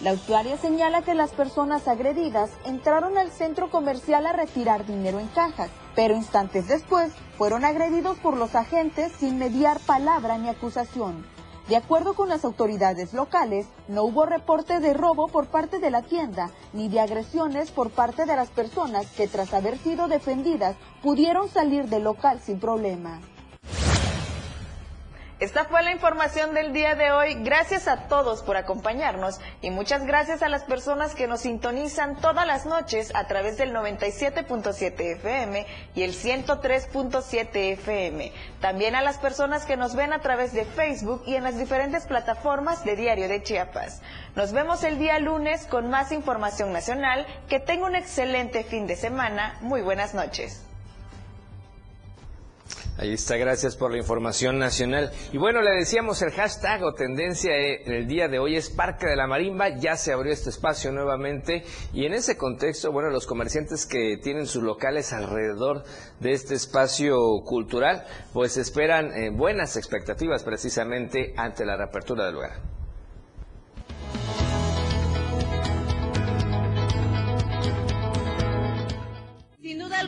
[0.01, 5.27] La usuaria señala que las personas agredidas entraron al centro comercial a retirar dinero en
[5.27, 11.23] cajas, pero instantes después fueron agredidos por los agentes sin mediar palabra ni acusación.
[11.67, 16.01] De acuerdo con las autoridades locales, no hubo reporte de robo por parte de la
[16.01, 21.47] tienda ni de agresiones por parte de las personas que tras haber sido defendidas pudieron
[21.49, 23.21] salir del local sin problema.
[25.41, 27.33] Esta fue la información del día de hoy.
[27.33, 32.45] Gracias a todos por acompañarnos y muchas gracias a las personas que nos sintonizan todas
[32.45, 35.65] las noches a través del 97.7 FM
[35.95, 38.31] y el 103.7 FM.
[38.59, 42.05] También a las personas que nos ven a través de Facebook y en las diferentes
[42.05, 44.03] plataformas de Diario de Chiapas.
[44.35, 47.25] Nos vemos el día lunes con más información nacional.
[47.49, 49.57] Que tenga un excelente fin de semana.
[49.61, 50.61] Muy buenas noches.
[53.01, 55.11] Ahí está, gracias por la información nacional.
[55.33, 59.07] Y bueno, le decíamos el hashtag o tendencia en el día de hoy es Parque
[59.07, 63.25] de la Marimba, ya se abrió este espacio nuevamente y en ese contexto, bueno, los
[63.25, 65.83] comerciantes que tienen sus locales alrededor
[66.19, 72.80] de este espacio cultural, pues esperan eh, buenas expectativas precisamente ante la reapertura del lugar.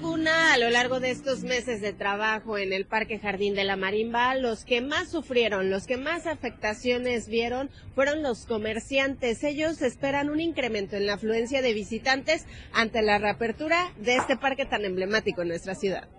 [0.06, 4.36] A lo largo de estos meses de trabajo en el Parque Jardín de la Marimba,
[4.36, 9.46] los que más sufrieron, los que más afectaciones vieron fueron los comerciantes.
[9.46, 14.66] Ellos esperan un incremento en la afluencia de visitantes ante la reapertura de este parque
[14.66, 16.10] tan emblemático en nuestra ciudad.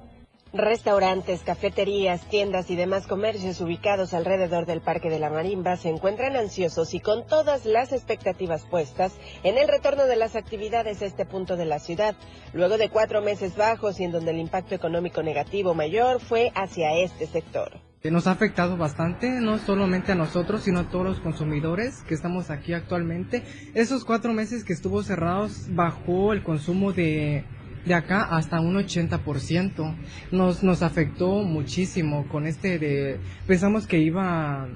[0.55, 6.37] Restaurantes, cafeterías, tiendas y demás comercios ubicados alrededor del Parque de la Marimba se encuentran
[6.37, 11.27] ansiosos y con todas las expectativas puestas en el retorno de las actividades a este
[11.27, 12.15] punto de la ciudad,
[12.53, 16.97] luego de cuatro meses bajos y en donde el impacto económico negativo mayor fue hacia
[16.99, 17.81] este sector.
[18.05, 22.51] Nos ha afectado bastante, no solamente a nosotros, sino a todos los consumidores que estamos
[22.51, 23.43] aquí actualmente.
[23.75, 27.45] Esos cuatro meses que estuvo cerrados bajó el consumo de
[27.85, 29.97] de acá hasta un 80%.
[30.33, 33.21] Nos, nos afectó muchísimo con este de...
[33.47, 34.69] Pensamos que iba,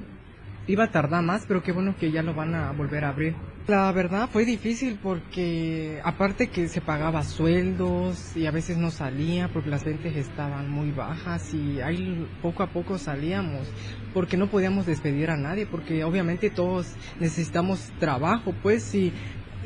[0.67, 3.35] iba a tardar más, pero qué bueno que ya lo van a volver a abrir.
[3.69, 9.49] La verdad fue difícil porque aparte que se pagaba sueldos y a veces no salía
[9.49, 13.69] porque las ventas estaban muy bajas y ahí poco a poco salíamos
[14.15, 19.13] porque no podíamos despedir a nadie porque obviamente todos necesitamos trabajo pues y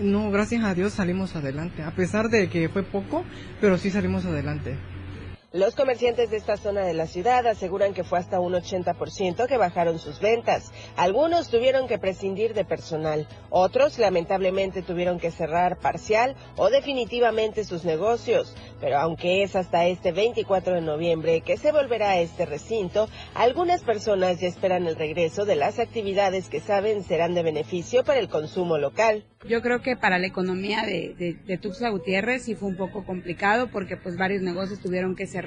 [0.03, 3.25] no, gracias a Dios salimos adelante, a pesar de que fue poco,
[3.61, 4.77] pero sí salimos adelante.
[5.55, 9.59] Los comerciantes de esta zona de la ciudad aseguran que fue hasta un 80% que
[9.59, 10.73] bajaron sus ventas.
[10.97, 17.85] Algunos tuvieron que prescindir de personal, otros lamentablemente tuvieron que cerrar parcial o definitivamente sus
[17.85, 18.57] negocios.
[18.81, 23.83] Pero aunque es hasta este 24 de noviembre que se volverá a este recinto, algunas
[23.83, 28.31] personas ya esperan el regreso de las actividades que saben serán de beneficio para el
[28.31, 29.27] consumo local.
[29.49, 33.97] Yo creo que para la economía de, de, Gutiérrez sí fue un poco complicado porque
[33.97, 35.42] pues varios negocios tuvieron que cerrar,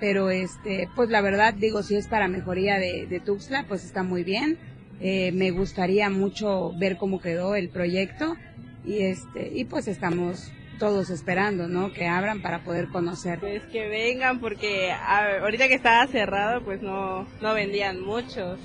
[0.00, 4.02] pero este, pues la verdad digo, si es para mejoría de, de Tuxtla, pues está
[4.02, 4.58] muy bien.
[5.00, 8.36] Eh, me gustaría mucho ver cómo quedó el proyecto
[8.84, 11.92] y este, y pues estamos todos esperando, ¿no?
[11.92, 13.40] Que abran para poder conocer.
[13.40, 18.58] Pues que vengan porque ahorita que estaba cerrado pues no, no vendían muchos.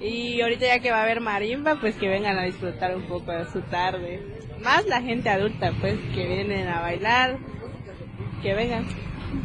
[0.00, 3.32] Y ahorita ya que va a haber marimba, pues que vengan a disfrutar un poco
[3.32, 4.20] de su tarde.
[4.62, 7.38] Más la gente adulta, pues que vienen a bailar,
[8.42, 8.86] que vengan.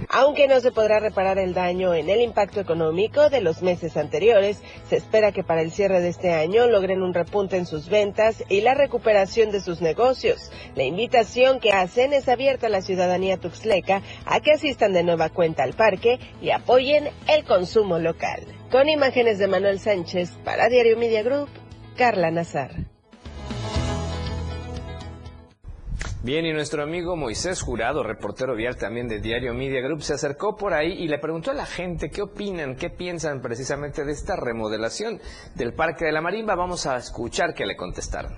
[0.09, 4.61] Aunque no se podrá reparar el daño en el impacto económico de los meses anteriores,
[4.89, 8.43] se espera que para el cierre de este año logren un repunte en sus ventas
[8.49, 10.51] y la recuperación de sus negocios.
[10.75, 15.29] La invitación que hacen es abierta a la ciudadanía tuxleca a que asistan de nueva
[15.29, 18.45] cuenta al parque y apoyen el consumo local.
[18.69, 21.49] Con imágenes de Manuel Sánchez para Diario Media Group,
[21.95, 22.90] Carla Nazar.
[26.23, 30.55] Bien, y nuestro amigo Moisés Jurado, reportero vial también de Diario Media Group, se acercó
[30.55, 34.35] por ahí y le preguntó a la gente qué opinan, qué piensan precisamente de esta
[34.35, 35.19] remodelación
[35.55, 36.53] del Parque de la Marimba.
[36.53, 38.33] Vamos a escuchar qué le contestaron.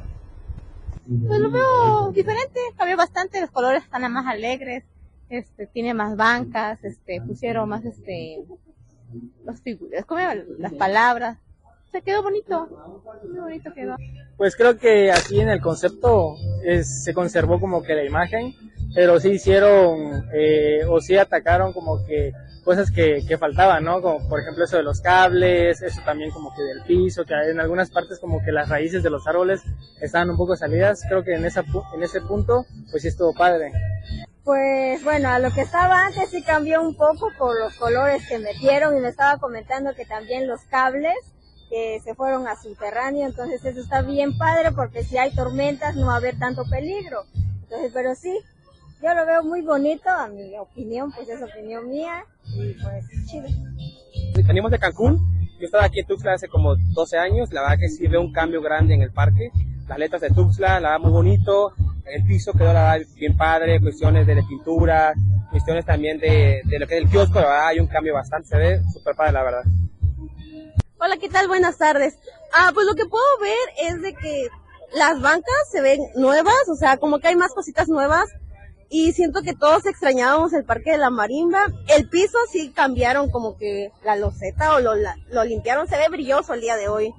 [1.05, 4.86] Pues lo veo diferente, cambió bastante, los colores están más alegres,
[5.27, 8.45] este, tiene más bancas, este, pusieron más, este,
[9.43, 10.05] las figuras,
[10.57, 11.38] las palabras,
[11.93, 12.67] se quedó bonito,
[13.29, 13.95] muy bonito quedó.
[14.35, 16.35] Pues creo que aquí en el concepto
[16.81, 18.55] se conservó como que la imagen,
[18.95, 22.31] pero sí hicieron eh, o sí atacaron como que
[22.65, 24.01] cosas que, que, faltaban, ¿no?
[24.01, 27.59] Como por ejemplo eso de los cables, eso también como que del piso, que en
[27.59, 29.61] algunas partes como que las raíces de los árboles
[30.01, 31.03] estaban un poco salidas.
[31.07, 31.63] Creo que en, esa,
[31.93, 33.71] en ese punto pues sí estuvo padre.
[34.43, 38.39] Pues bueno, a lo que estaba antes sí cambió un poco por los colores que
[38.39, 41.13] metieron y me estaba comentando que también los cables
[41.70, 46.07] que se fueron a subterráneo, entonces eso está bien padre porque si hay tormentas no
[46.07, 47.24] va a haber tanto peligro.
[47.64, 48.38] Entonces, pero sí,
[49.01, 53.47] yo lo veo muy bonito, a mi opinión, pues es opinión mía, y pues chido.
[54.47, 55.18] Venimos de Cancún,
[55.59, 58.32] yo estaba aquí en Tuxtla hace como 12 años, la verdad que sí veo un
[58.32, 59.51] cambio grande en el parque,
[59.88, 61.74] las letras de Tuxtla, la verdad muy bonito,
[62.05, 65.14] el piso quedó la verdad bien padre, cuestiones de la pintura,
[65.51, 68.47] cuestiones también de, de lo que es el kiosco, la verdad hay un cambio bastante,
[68.47, 69.64] se ve súper padre la verdad.
[71.06, 71.49] Hola, ¿qué tal?
[71.49, 72.18] Buenas tardes.
[72.54, 74.47] Ah, pues lo que puedo ver es de que
[74.93, 78.30] las bancas se ven nuevas, o sea, como que hay más cositas nuevas.
[78.89, 81.66] Y siento que todos extrañábamos el parque de la marimba.
[81.89, 86.54] El piso sí cambiaron como que la loseta o lo, lo limpiaron, se ve brilloso
[86.54, 87.14] el día de hoy.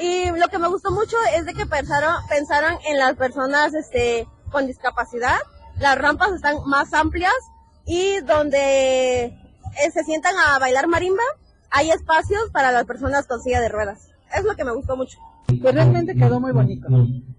[0.00, 4.26] Y lo que me gustó mucho es de que pensaron, pensaron en las personas este,
[4.50, 5.38] con discapacidad.
[5.76, 7.34] Las rampas están más amplias
[7.84, 11.24] y donde eh, se sientan a bailar marimba,
[11.72, 14.10] hay espacios para las personas con silla de ruedas.
[14.36, 15.18] Es lo que me gustó mucho.
[15.60, 16.86] Pues realmente quedó muy bonito.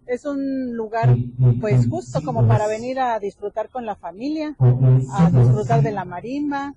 [0.06, 1.16] Es un lugar
[1.62, 6.74] pues justo como para venir a disfrutar con la familia, a disfrutar de la marimba,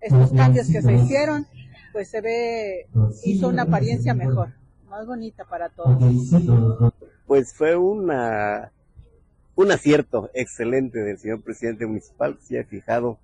[0.00, 1.46] estos cambios que se hicieron,
[1.92, 2.88] pues se ve,
[3.24, 4.48] hizo una apariencia mejor,
[4.88, 5.98] más bonita para todos.
[7.26, 8.72] Pues fue una,
[9.54, 13.18] un acierto excelente del señor presidente municipal, que se ha fijado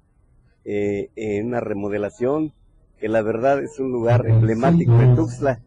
[0.65, 2.53] eh, en una remodelación
[2.99, 5.61] que la verdad es un lugar emblemático de Tuxtla,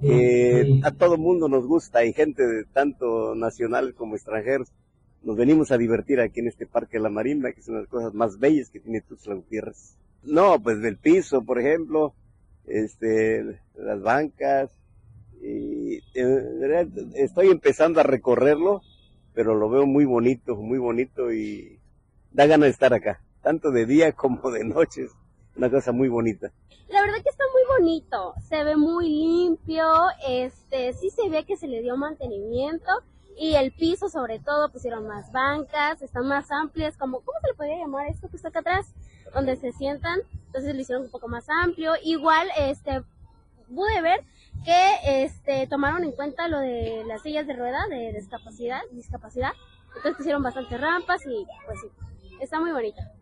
[0.00, 4.72] que a todo mundo nos gusta y gente de tanto nacionales como extranjeros.
[5.22, 7.82] Nos venimos a divertir aquí en este Parque de la Marimba, que es una de
[7.82, 9.96] las cosas más bellas que tiene Tuxtla Gutiérrez.
[10.24, 12.14] No, pues del piso, por ejemplo,
[12.66, 14.70] este, las bancas,
[15.42, 18.80] y eh, estoy empezando a recorrerlo,
[19.34, 21.78] pero lo veo muy bonito, muy bonito y
[22.30, 25.10] da ganas de estar acá, tanto de día como de noches
[25.56, 26.50] una cosa muy bonita.
[26.88, 29.84] La verdad que está muy bonito, se ve muy limpio,
[30.26, 32.90] este, sí se ve que se le dio mantenimiento
[33.36, 37.54] y el piso sobre todo pusieron más bancas, están más amplias, como, ¿cómo se le
[37.54, 38.92] podría llamar esto que está acá atrás?
[39.32, 43.02] Donde se sientan, entonces lo hicieron un poco más amplio, igual, este,
[43.74, 44.20] pude ver
[44.64, 49.52] que, este, tomaron en cuenta lo de las sillas de rueda de discapacidad, discapacidad,
[49.88, 51.88] entonces pusieron bastantes rampas y pues sí,
[52.40, 53.12] está muy bonita.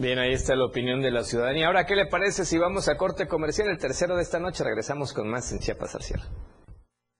[0.00, 1.66] Bien, ahí está la opinión de la ciudadanía.
[1.66, 3.68] Ahora, ¿qué le parece si vamos a corte comercial?
[3.68, 6.22] El tercero de esta noche regresamos con más en Chiapas al cierre.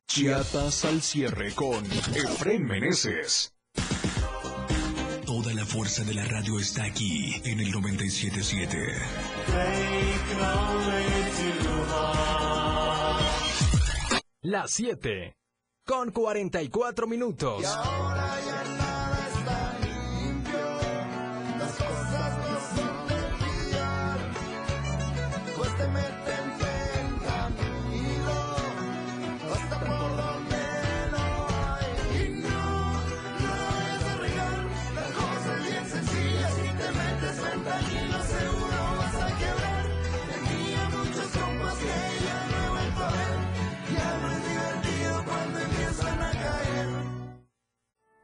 [0.09, 3.53] Chiapas al cierre con Efren Meneses.
[5.27, 8.79] Toda la fuerza de la radio está aquí en el 977.
[14.41, 15.37] Las 7
[15.85, 17.63] con 44 minutos.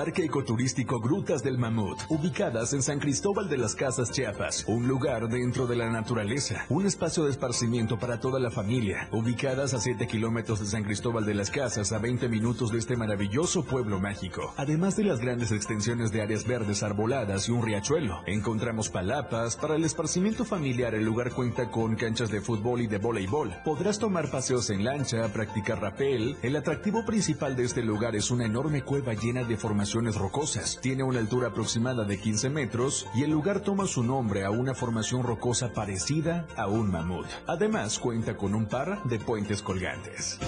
[0.00, 5.28] Parque Ecoturístico Grutas del Mamut, ubicadas en San Cristóbal de las Casas Chiapas, un lugar
[5.28, 10.06] dentro de la naturaleza, un espacio de esparcimiento para toda la familia, ubicadas a 7
[10.06, 14.54] kilómetros de San Cristóbal de las Casas, a 20 minutos de este maravilloso pueblo mágico.
[14.56, 19.56] Además de las grandes extensiones de áreas verdes arboladas y un riachuelo, encontramos palapas.
[19.56, 23.52] Para el esparcimiento familiar, el lugar cuenta con canchas de fútbol y de voleibol.
[23.66, 26.38] Podrás tomar paseos en lancha, practicar rapel.
[26.42, 30.78] El atractivo principal de este lugar es una enorme cueva llena de formaciones rocosas.
[30.80, 34.74] Tiene una altura aproximada de 15 metros y el lugar toma su nombre a una
[34.74, 37.26] formación rocosa parecida a un mamut.
[37.46, 40.38] Además cuenta con un par de puentes colgantes.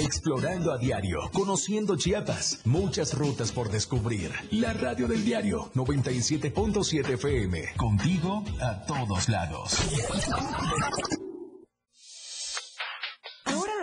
[0.00, 4.30] Explorando a diario, conociendo Chiapas, muchas rutas por descubrir.
[4.52, 9.76] La radio del diario 97.7 FM, contigo a todos lados.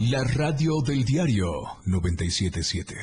[0.00, 1.46] La radio del diario
[1.86, 2.96] 977.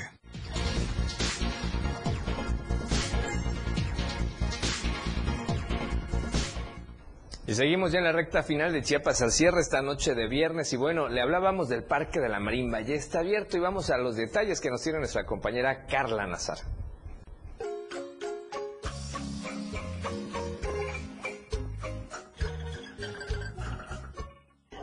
[7.48, 10.74] Y seguimos ya en la recta final de Chiapas al cierre esta noche de viernes
[10.74, 13.98] y bueno, le hablábamos del Parque de la Marimba, ya está abierto y vamos a
[13.98, 16.58] los detalles que nos tiene nuestra compañera Carla Nazar.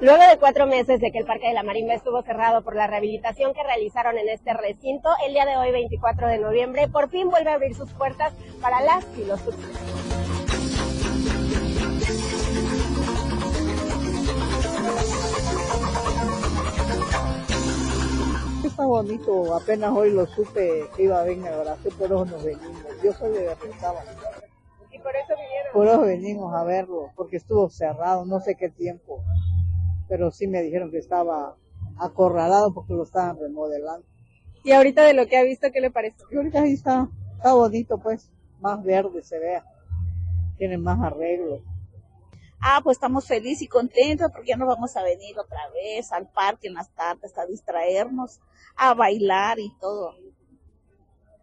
[0.06, 2.86] Luego de cuatro meses de que el Parque de la Marimba estuvo cerrado por la
[2.86, 7.28] rehabilitación que realizaron en este recinto, el día de hoy, 24 de noviembre, por fin
[7.28, 8.32] vuelve a abrir sus puertas
[8.62, 9.40] para las y los.
[18.64, 22.44] Está bonito, apenas hoy lo supe que iba a venir a Brasil, por eso nos
[22.44, 23.02] venimos.
[23.02, 24.04] Yo soy de Berrizaba.
[24.92, 25.72] ¿Y por eso vinieron?
[25.72, 29.20] Por eso venimos a verlo, porque estuvo cerrado, no sé qué tiempo.
[30.08, 31.56] Pero sí me dijeron que estaba
[31.98, 34.06] acorralado porque lo estaban remodelando.
[34.64, 36.16] ¿Y ahorita de lo que ha visto, qué le parece?
[36.30, 38.30] Y ahorita ahí está, está bonito pues,
[38.60, 39.64] más verde se vea.
[40.58, 41.62] Tiene más arreglo.
[42.60, 46.26] Ah, pues estamos felices y contentos porque ya nos vamos a venir otra vez al
[46.28, 48.40] parque en las tardes a distraernos,
[48.76, 50.14] a bailar y todo.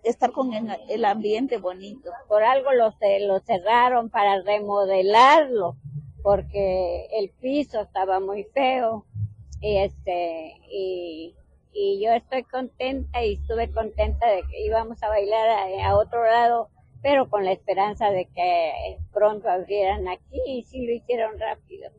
[0.04, 2.12] Estar con el, el ambiente bonito.
[2.28, 5.78] Por algo lo, lo cerraron para remodelarlo,
[6.24, 9.06] porque el piso estaba muy feo
[9.62, 11.36] y este y,
[11.74, 16.24] y yo estoy contenta y estuve contenta de que íbamos a bailar a, a otro
[16.24, 16.70] lado,
[17.02, 21.92] pero con la esperanza de que pronto abrieran aquí y sí lo hicieron rápido.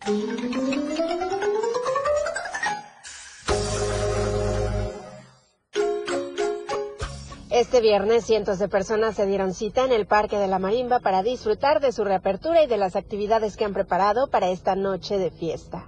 [7.54, 11.22] Este viernes cientos de personas se dieron cita en el Parque de la Marimba para
[11.22, 15.30] disfrutar de su reapertura y de las actividades que han preparado para esta noche de
[15.30, 15.84] fiesta.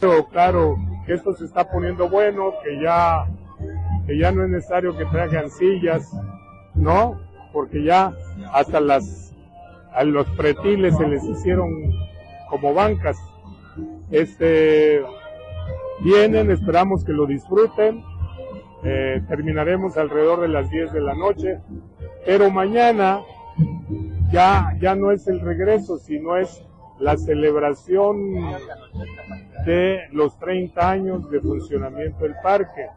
[0.00, 0.74] Pero claro,
[1.06, 3.28] que esto se está poniendo bueno, que ya,
[4.08, 6.10] que ya no es necesario que traigan sillas,
[6.74, 7.20] ¿no?
[7.52, 8.12] Porque ya
[8.52, 9.32] hasta las,
[9.92, 11.70] a los pretiles se les hicieron
[12.50, 13.16] como bancas.
[14.10, 15.00] Este,
[16.00, 18.02] vienen, esperamos que lo disfruten.
[18.84, 21.58] Eh, terminaremos alrededor de las 10 de la noche,
[22.26, 23.22] pero mañana
[24.30, 26.62] ya, ya no es el regreso, sino es
[26.98, 28.34] la celebración
[29.64, 32.88] de los 30 años de funcionamiento del parque.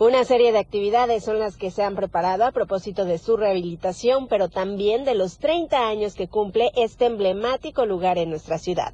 [0.00, 4.28] Una serie de actividades son las que se han preparado a propósito de su rehabilitación,
[4.28, 8.92] pero también de los 30 años que cumple este emblemático lugar en nuestra ciudad.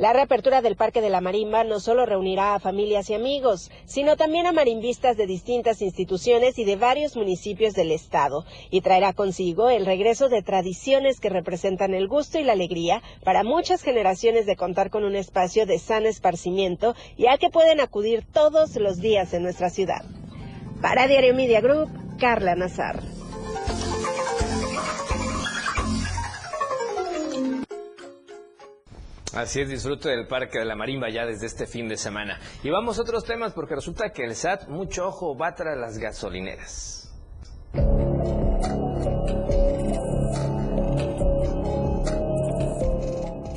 [0.00, 4.16] La reapertura del Parque de la Marimba no solo reunirá a familias y amigos, sino
[4.16, 9.68] también a marimbistas de distintas instituciones y de varios municipios del estado, y traerá consigo
[9.68, 14.56] el regreso de tradiciones que representan el gusto y la alegría para muchas generaciones de
[14.56, 19.42] contar con un espacio de sano esparcimiento, ya que pueden acudir todos los días en
[19.42, 20.02] nuestra ciudad.
[20.80, 23.19] Para Diario Media Group, Carla Nazar.
[29.34, 32.40] Así es, disfrute del Parque de la Marimba ya desde este fin de semana.
[32.64, 35.98] Y vamos a otros temas porque resulta que el SAT, mucho ojo, va tras las
[35.98, 37.12] gasolineras.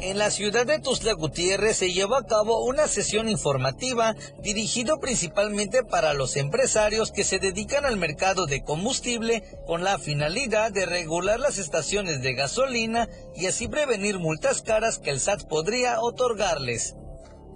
[0.05, 5.85] En la ciudad de Tuzla Gutiérrez se llevó a cabo una sesión informativa dirigido principalmente
[5.85, 11.39] para los empresarios que se dedican al mercado de combustible con la finalidad de regular
[11.39, 16.95] las estaciones de gasolina y así prevenir multas caras que el SAT podría otorgarles.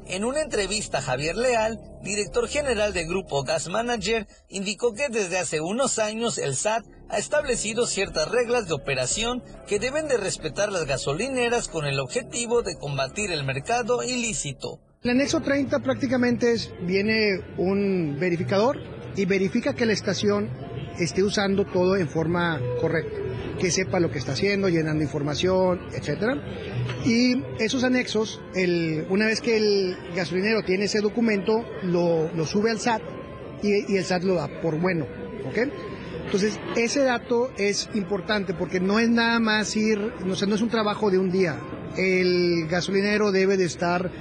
[0.05, 5.59] En una entrevista, Javier Leal, director general del grupo Gas Manager, indicó que desde hace
[5.59, 10.85] unos años el SAT ha establecido ciertas reglas de operación que deben de respetar las
[10.85, 14.79] gasolineras con el objetivo de combatir el mercado ilícito.
[15.03, 18.77] El anexo 30 prácticamente es, viene un verificador
[19.15, 20.49] y verifica que la estación
[20.99, 23.17] esté usando todo en forma correcta,
[23.59, 26.35] que sepa lo que está haciendo, llenando información, etcétera.
[27.05, 32.79] Y esos anexos, el, una vez que el gasolinero tiene ese documento, lo, sube al
[32.79, 33.01] SAT
[33.63, 35.05] y, y el SAT lo da por bueno,
[35.47, 35.57] ¿ok?
[36.27, 40.67] Entonces, ese dato es importante porque no es nada más ir, no, no es un
[40.67, 41.57] trabajo de un día.
[41.95, 44.11] El gasolinero debe de estar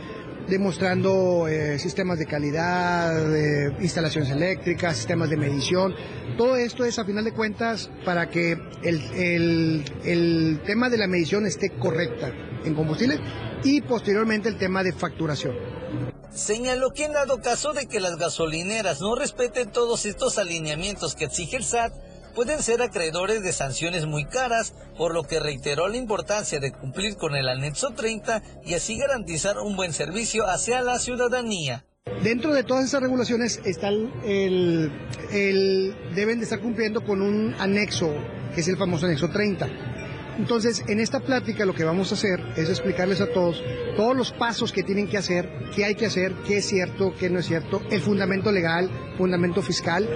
[0.49, 5.95] demostrando eh, sistemas de calidad, instalaciones eléctricas, sistemas de medición.
[6.37, 11.07] Todo esto es, a final de cuentas, para que el, el, el tema de la
[11.07, 12.33] medición esté correcta
[12.65, 13.21] en combustible
[13.65, 15.55] y posteriormente el tema de facturación.
[16.33, 21.25] Señaló que en dado caso de que las gasolineras no respeten todos estos alineamientos que
[21.25, 21.95] exige el SAT,
[22.37, 27.17] pueden ser acreedores de sanciones muy caras, por lo que reiteró la importancia de cumplir
[27.17, 31.87] con el anexo 30 y así garantizar un buen servicio hacia la ciudadanía.
[32.23, 34.93] Dentro de todas esas regulaciones está el,
[35.33, 38.13] el, deben de estar cumpliendo con un anexo,
[38.55, 39.96] que es el famoso anexo 30.
[40.39, 43.63] Entonces, en esta plática lo que vamos a hacer es explicarles a todos
[43.97, 47.31] todos los pasos que tienen que hacer, qué hay que hacer, qué es cierto, qué
[47.31, 50.07] no es cierto, el fundamento legal, fundamento fiscal,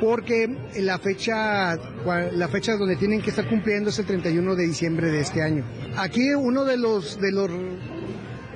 [0.00, 0.48] porque
[0.78, 1.76] la fecha,
[2.32, 5.64] la fecha donde tienen que estar cumpliendo es el 31 de diciembre de este año.
[5.96, 7.50] Aquí uno de los, de los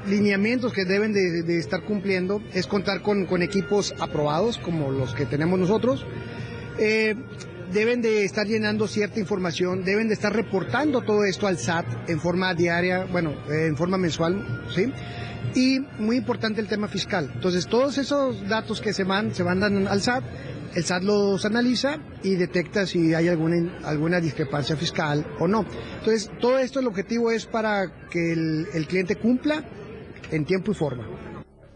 [0.07, 5.27] lineamientos que deben de, estar cumpliendo es contar con, con, equipos aprobados como los que
[5.27, 6.07] tenemos nosotros.
[6.79, 7.17] Eh,
[7.73, 12.21] deben de estar llenando cierta información, deben de estar reportando todo esto al SAT en
[12.21, 14.93] forma diaria, bueno, en forma mensual, ¿sí?
[15.55, 17.31] Y muy importante el tema fiscal.
[17.35, 20.25] Entonces, todos esos datos que se van, se mandan al SAT,
[20.75, 25.65] el SAT los analiza y detecta si hay alguna, alguna discrepancia fiscal o no.
[25.99, 29.65] Entonces, todo esto el objetivo es para que el, el cliente cumpla
[30.31, 31.30] en tiempo y forma.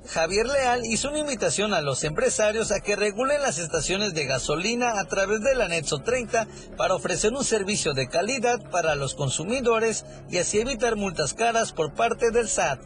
[0.07, 5.01] Javier Leal hizo una invitación a los empresarios a que regulen las estaciones de gasolina
[5.01, 6.47] a través del anexo 30
[6.77, 11.95] para ofrecer un servicio de calidad para los consumidores y así evitar multas caras por
[11.95, 12.81] parte del SAT.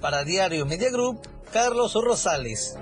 [0.00, 1.20] Para Diario Media Group,
[1.52, 2.76] Carlos Rosales.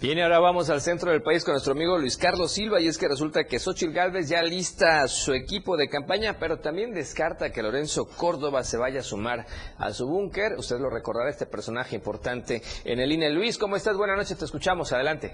[0.00, 2.96] Bien, ahora vamos al centro del país con nuestro amigo Luis Carlos Silva y es
[2.96, 7.64] que resulta que Xochitl Gálvez ya lista su equipo de campaña, pero también descarta que
[7.64, 9.40] Lorenzo Córdoba se vaya a sumar
[9.76, 10.52] a su búnker.
[10.56, 13.30] Usted lo recordará, este personaje importante en el INE.
[13.30, 13.98] Luis, ¿cómo estás?
[13.98, 14.92] Buenas noches, te escuchamos.
[14.92, 15.32] Adelante.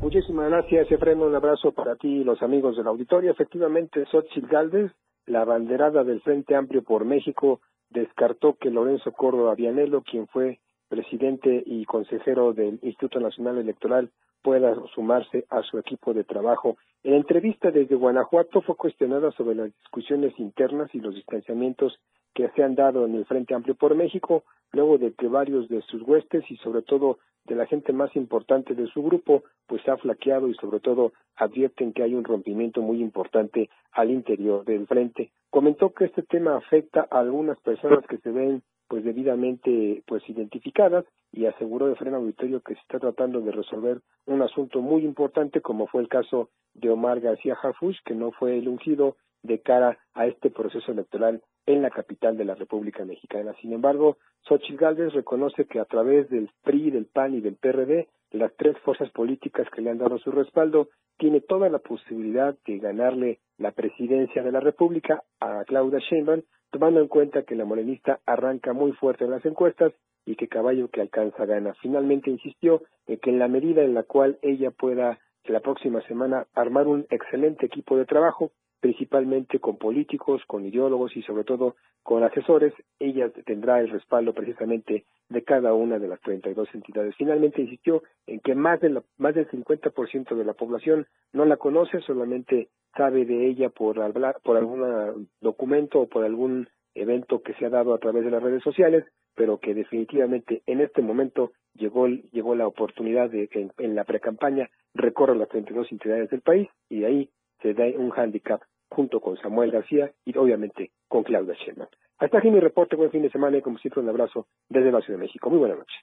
[0.00, 1.20] Muchísimas gracias, Efraín.
[1.20, 3.32] Un abrazo para ti y los amigos del auditorio.
[3.32, 4.90] Efectivamente, Xochitl Gálvez,
[5.26, 11.62] la banderada del Frente Amplio por México, descartó que Lorenzo Córdoba Vianelo, quien fue presidente
[11.66, 14.10] y consejero del Instituto Nacional Electoral
[14.42, 16.76] pueda sumarse a su equipo de trabajo.
[17.02, 21.98] En entrevista desde Guanajuato fue cuestionada sobre las discusiones internas y los distanciamientos
[22.34, 25.82] que se han dado en el Frente Amplio por México, luego de que varios de
[25.82, 29.96] sus huestes y sobre todo de la gente más importante de su grupo, pues ha
[29.96, 35.30] flaqueado y sobre todo advierten que hay un rompimiento muy importante al interior del frente.
[35.50, 41.04] Comentó que este tema afecta a algunas personas que se ven pues debidamente pues identificadas
[41.32, 45.60] y aseguró de freno auditorio que se está tratando de resolver un asunto muy importante
[45.60, 50.26] como fue el caso de Omar García Harfuch que no fue eluncido de cara a
[50.26, 53.54] este proceso electoral en la capital de la República Mexicana.
[53.60, 54.16] Sin embargo,
[54.48, 58.76] Xochitl Gálvez reconoce que a través del PRI, del PAN y del PRD, las tres
[58.78, 63.72] fuerzas políticas que le han dado su respaldo, tiene toda la posibilidad de ganarle la
[63.72, 68.92] presidencia de la República a Claudia Sheinbaum tomando en cuenta que la morenista arranca muy
[68.92, 69.92] fuerte en las encuestas
[70.26, 71.74] y que caballo que alcanza gana.
[71.80, 75.18] Finalmente insistió en que en la medida en la cual ella pueda
[75.52, 81.22] la próxima semana armar un excelente equipo de trabajo, principalmente con políticos, con ideólogos y
[81.22, 86.68] sobre todo con asesores, ella tendrá el respaldo precisamente de cada una de las 32
[86.74, 87.14] entidades.
[87.16, 91.56] Finalmente insistió en que más, de la, más del 50% de la población no la
[91.56, 93.96] conoce, solamente sabe de ella por
[94.42, 96.68] por algún documento o por algún
[96.98, 100.80] evento que se ha dado a través de las redes sociales, pero que definitivamente en
[100.80, 105.90] este momento llegó, llegó la oportunidad de que en, en la precampaña recorra las 32
[105.92, 107.30] entidades del país y de ahí
[107.62, 111.88] se da un handicap junto con Samuel García y obviamente con Claudia Sheinbaum.
[112.18, 115.00] Hasta aquí mi reporte, buen fin de semana y como siempre un abrazo desde la
[115.00, 115.50] Ciudad de México.
[115.50, 115.96] Muy buenas noches.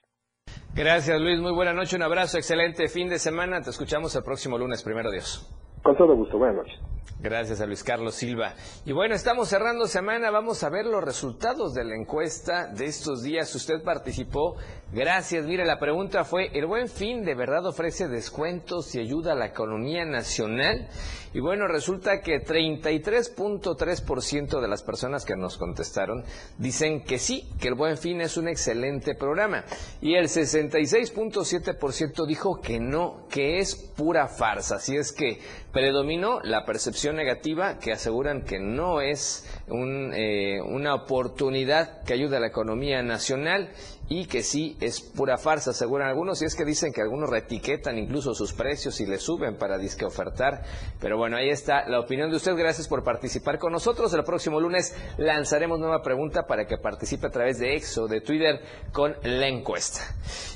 [0.76, 4.58] Gracias Luis, muy buena noche, un abrazo, excelente fin de semana, te escuchamos el próximo
[4.58, 5.65] lunes, primero Dios.
[5.86, 6.80] Con todo gusto, buenas noches.
[7.20, 8.56] Gracias a Luis Carlos Silva.
[8.86, 13.22] Y bueno, estamos cerrando semana, vamos a ver los resultados de la encuesta de estos
[13.22, 13.54] días.
[13.54, 14.56] Usted participó,
[14.92, 15.46] gracias.
[15.46, 19.46] Mire, la pregunta fue, ¿el buen fin de verdad ofrece descuentos y ayuda a la
[19.46, 20.88] economía nacional?
[21.36, 26.24] Y bueno, resulta que 33.3% de las personas que nos contestaron
[26.58, 29.66] dicen que sí, que el buen fin es un excelente programa.
[30.00, 34.78] Y el 66.7% dijo que no, que es pura farsa.
[34.78, 35.42] Así es que
[35.74, 42.38] predominó la percepción negativa que aseguran que no es un, eh, una oportunidad que ayude
[42.38, 43.74] a la economía nacional
[44.08, 47.98] y que sí es pura farsa, aseguran algunos, y es que dicen que algunos reetiquetan
[47.98, 50.64] incluso sus precios y le suben para disque ofertar.
[51.00, 52.56] Pero bueno, ahí está la opinión de usted.
[52.56, 54.14] Gracias por participar con nosotros.
[54.14, 58.62] El próximo lunes lanzaremos nueva pregunta para que participe a través de Exo, de Twitter,
[58.92, 60.02] con la encuesta.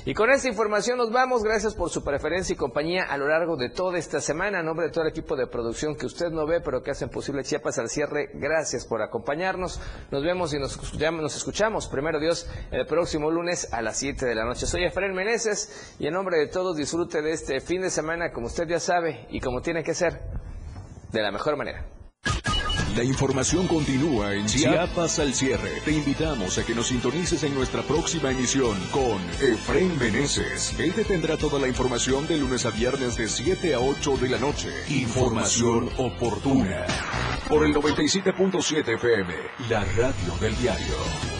[0.04, 1.42] Y con esta información nos vamos.
[1.42, 4.60] Gracias por su preferencia y compañía a lo largo de toda esta semana.
[4.60, 7.08] A nombre de todo el equipo de producción que usted no ve, pero que hacen
[7.08, 9.80] posible Chiapas al cierre, gracias por acompañarnos.
[10.10, 13.98] Nos vemos y nos escuchamos, nos escuchamos primero Dios, el próximo lunes lunes a las
[13.98, 14.66] 7 de la noche.
[14.66, 18.48] Soy Efraín Meneses y en nombre de todos disfrute de este fin de semana como
[18.48, 20.20] usted ya sabe y como tiene que ser,
[21.10, 21.86] de la mejor manera.
[22.96, 25.80] La información continúa en Chiapas al cierre.
[25.84, 30.78] Te invitamos a que nos sintonices en nuestra próxima emisión con Efraín Meneses.
[30.78, 34.28] Él te tendrá toda la información de lunes a viernes de 7 a 8 de
[34.28, 34.68] la noche.
[34.88, 36.84] Información oportuna.
[37.48, 39.34] Por el 97.7 FM,
[39.70, 41.39] la radio del diario.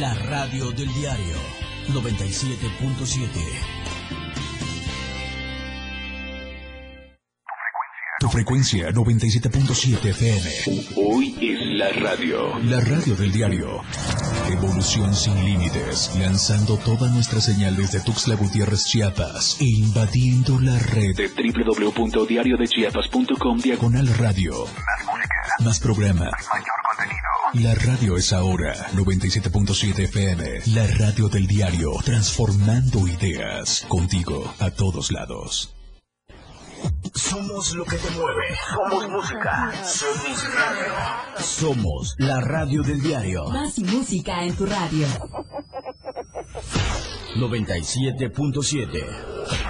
[0.00, 1.36] La radio del diario
[1.88, 3.28] 97.7.
[8.18, 10.50] Tu frecuencia 97.7 FM.
[10.96, 12.58] Hoy es la radio.
[12.60, 13.82] La radio del diario.
[14.50, 16.12] Evolución sin límites.
[16.18, 19.58] Lanzando toda nuestra señal desde Tuxtla Gutiérrez, Chiapas.
[19.60, 24.64] E invadiendo la red de www.diariodechiapas.com diagonal radio.
[24.64, 25.56] Más música.
[25.58, 26.30] Más programa.
[26.50, 26.79] Mayor.
[27.54, 30.60] La radio es ahora 97.7 FM.
[30.66, 31.90] La radio del diario.
[32.04, 33.84] Transformando ideas.
[33.88, 35.74] Contigo a todos lados.
[37.12, 38.56] Somos lo que te mueve.
[38.72, 39.72] Somos música.
[39.84, 40.92] Somos radio.
[41.40, 43.48] Somos la radio del diario.
[43.48, 45.08] Más música en tu radio.
[47.36, 49.69] 97.7.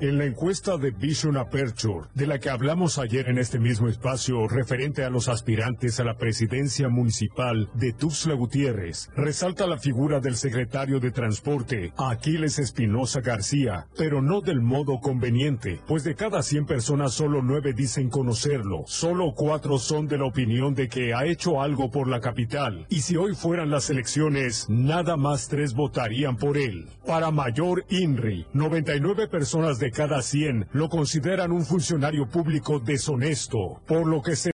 [0.00, 4.48] En la encuesta de Vision Aperture, de la que hablamos ayer en este mismo espacio
[4.48, 10.36] referente a los aspirantes a la presidencia municipal de Tuxtla Gutiérrez, resalta la figura del
[10.36, 16.64] secretario de Transporte, Aquiles Espinosa García, pero no del modo conveniente, pues de cada 100
[16.64, 21.60] personas solo 9 dicen conocerlo, solo 4 son de la opinión de que ha hecho
[21.60, 26.56] algo por la capital, y si hoy fueran las elecciones, nada más 3 votarían por
[26.56, 26.88] él.
[27.04, 34.22] Para mayor INRI, 99 personas cada 100 lo consideran un funcionario público deshonesto, por lo
[34.22, 34.48] que se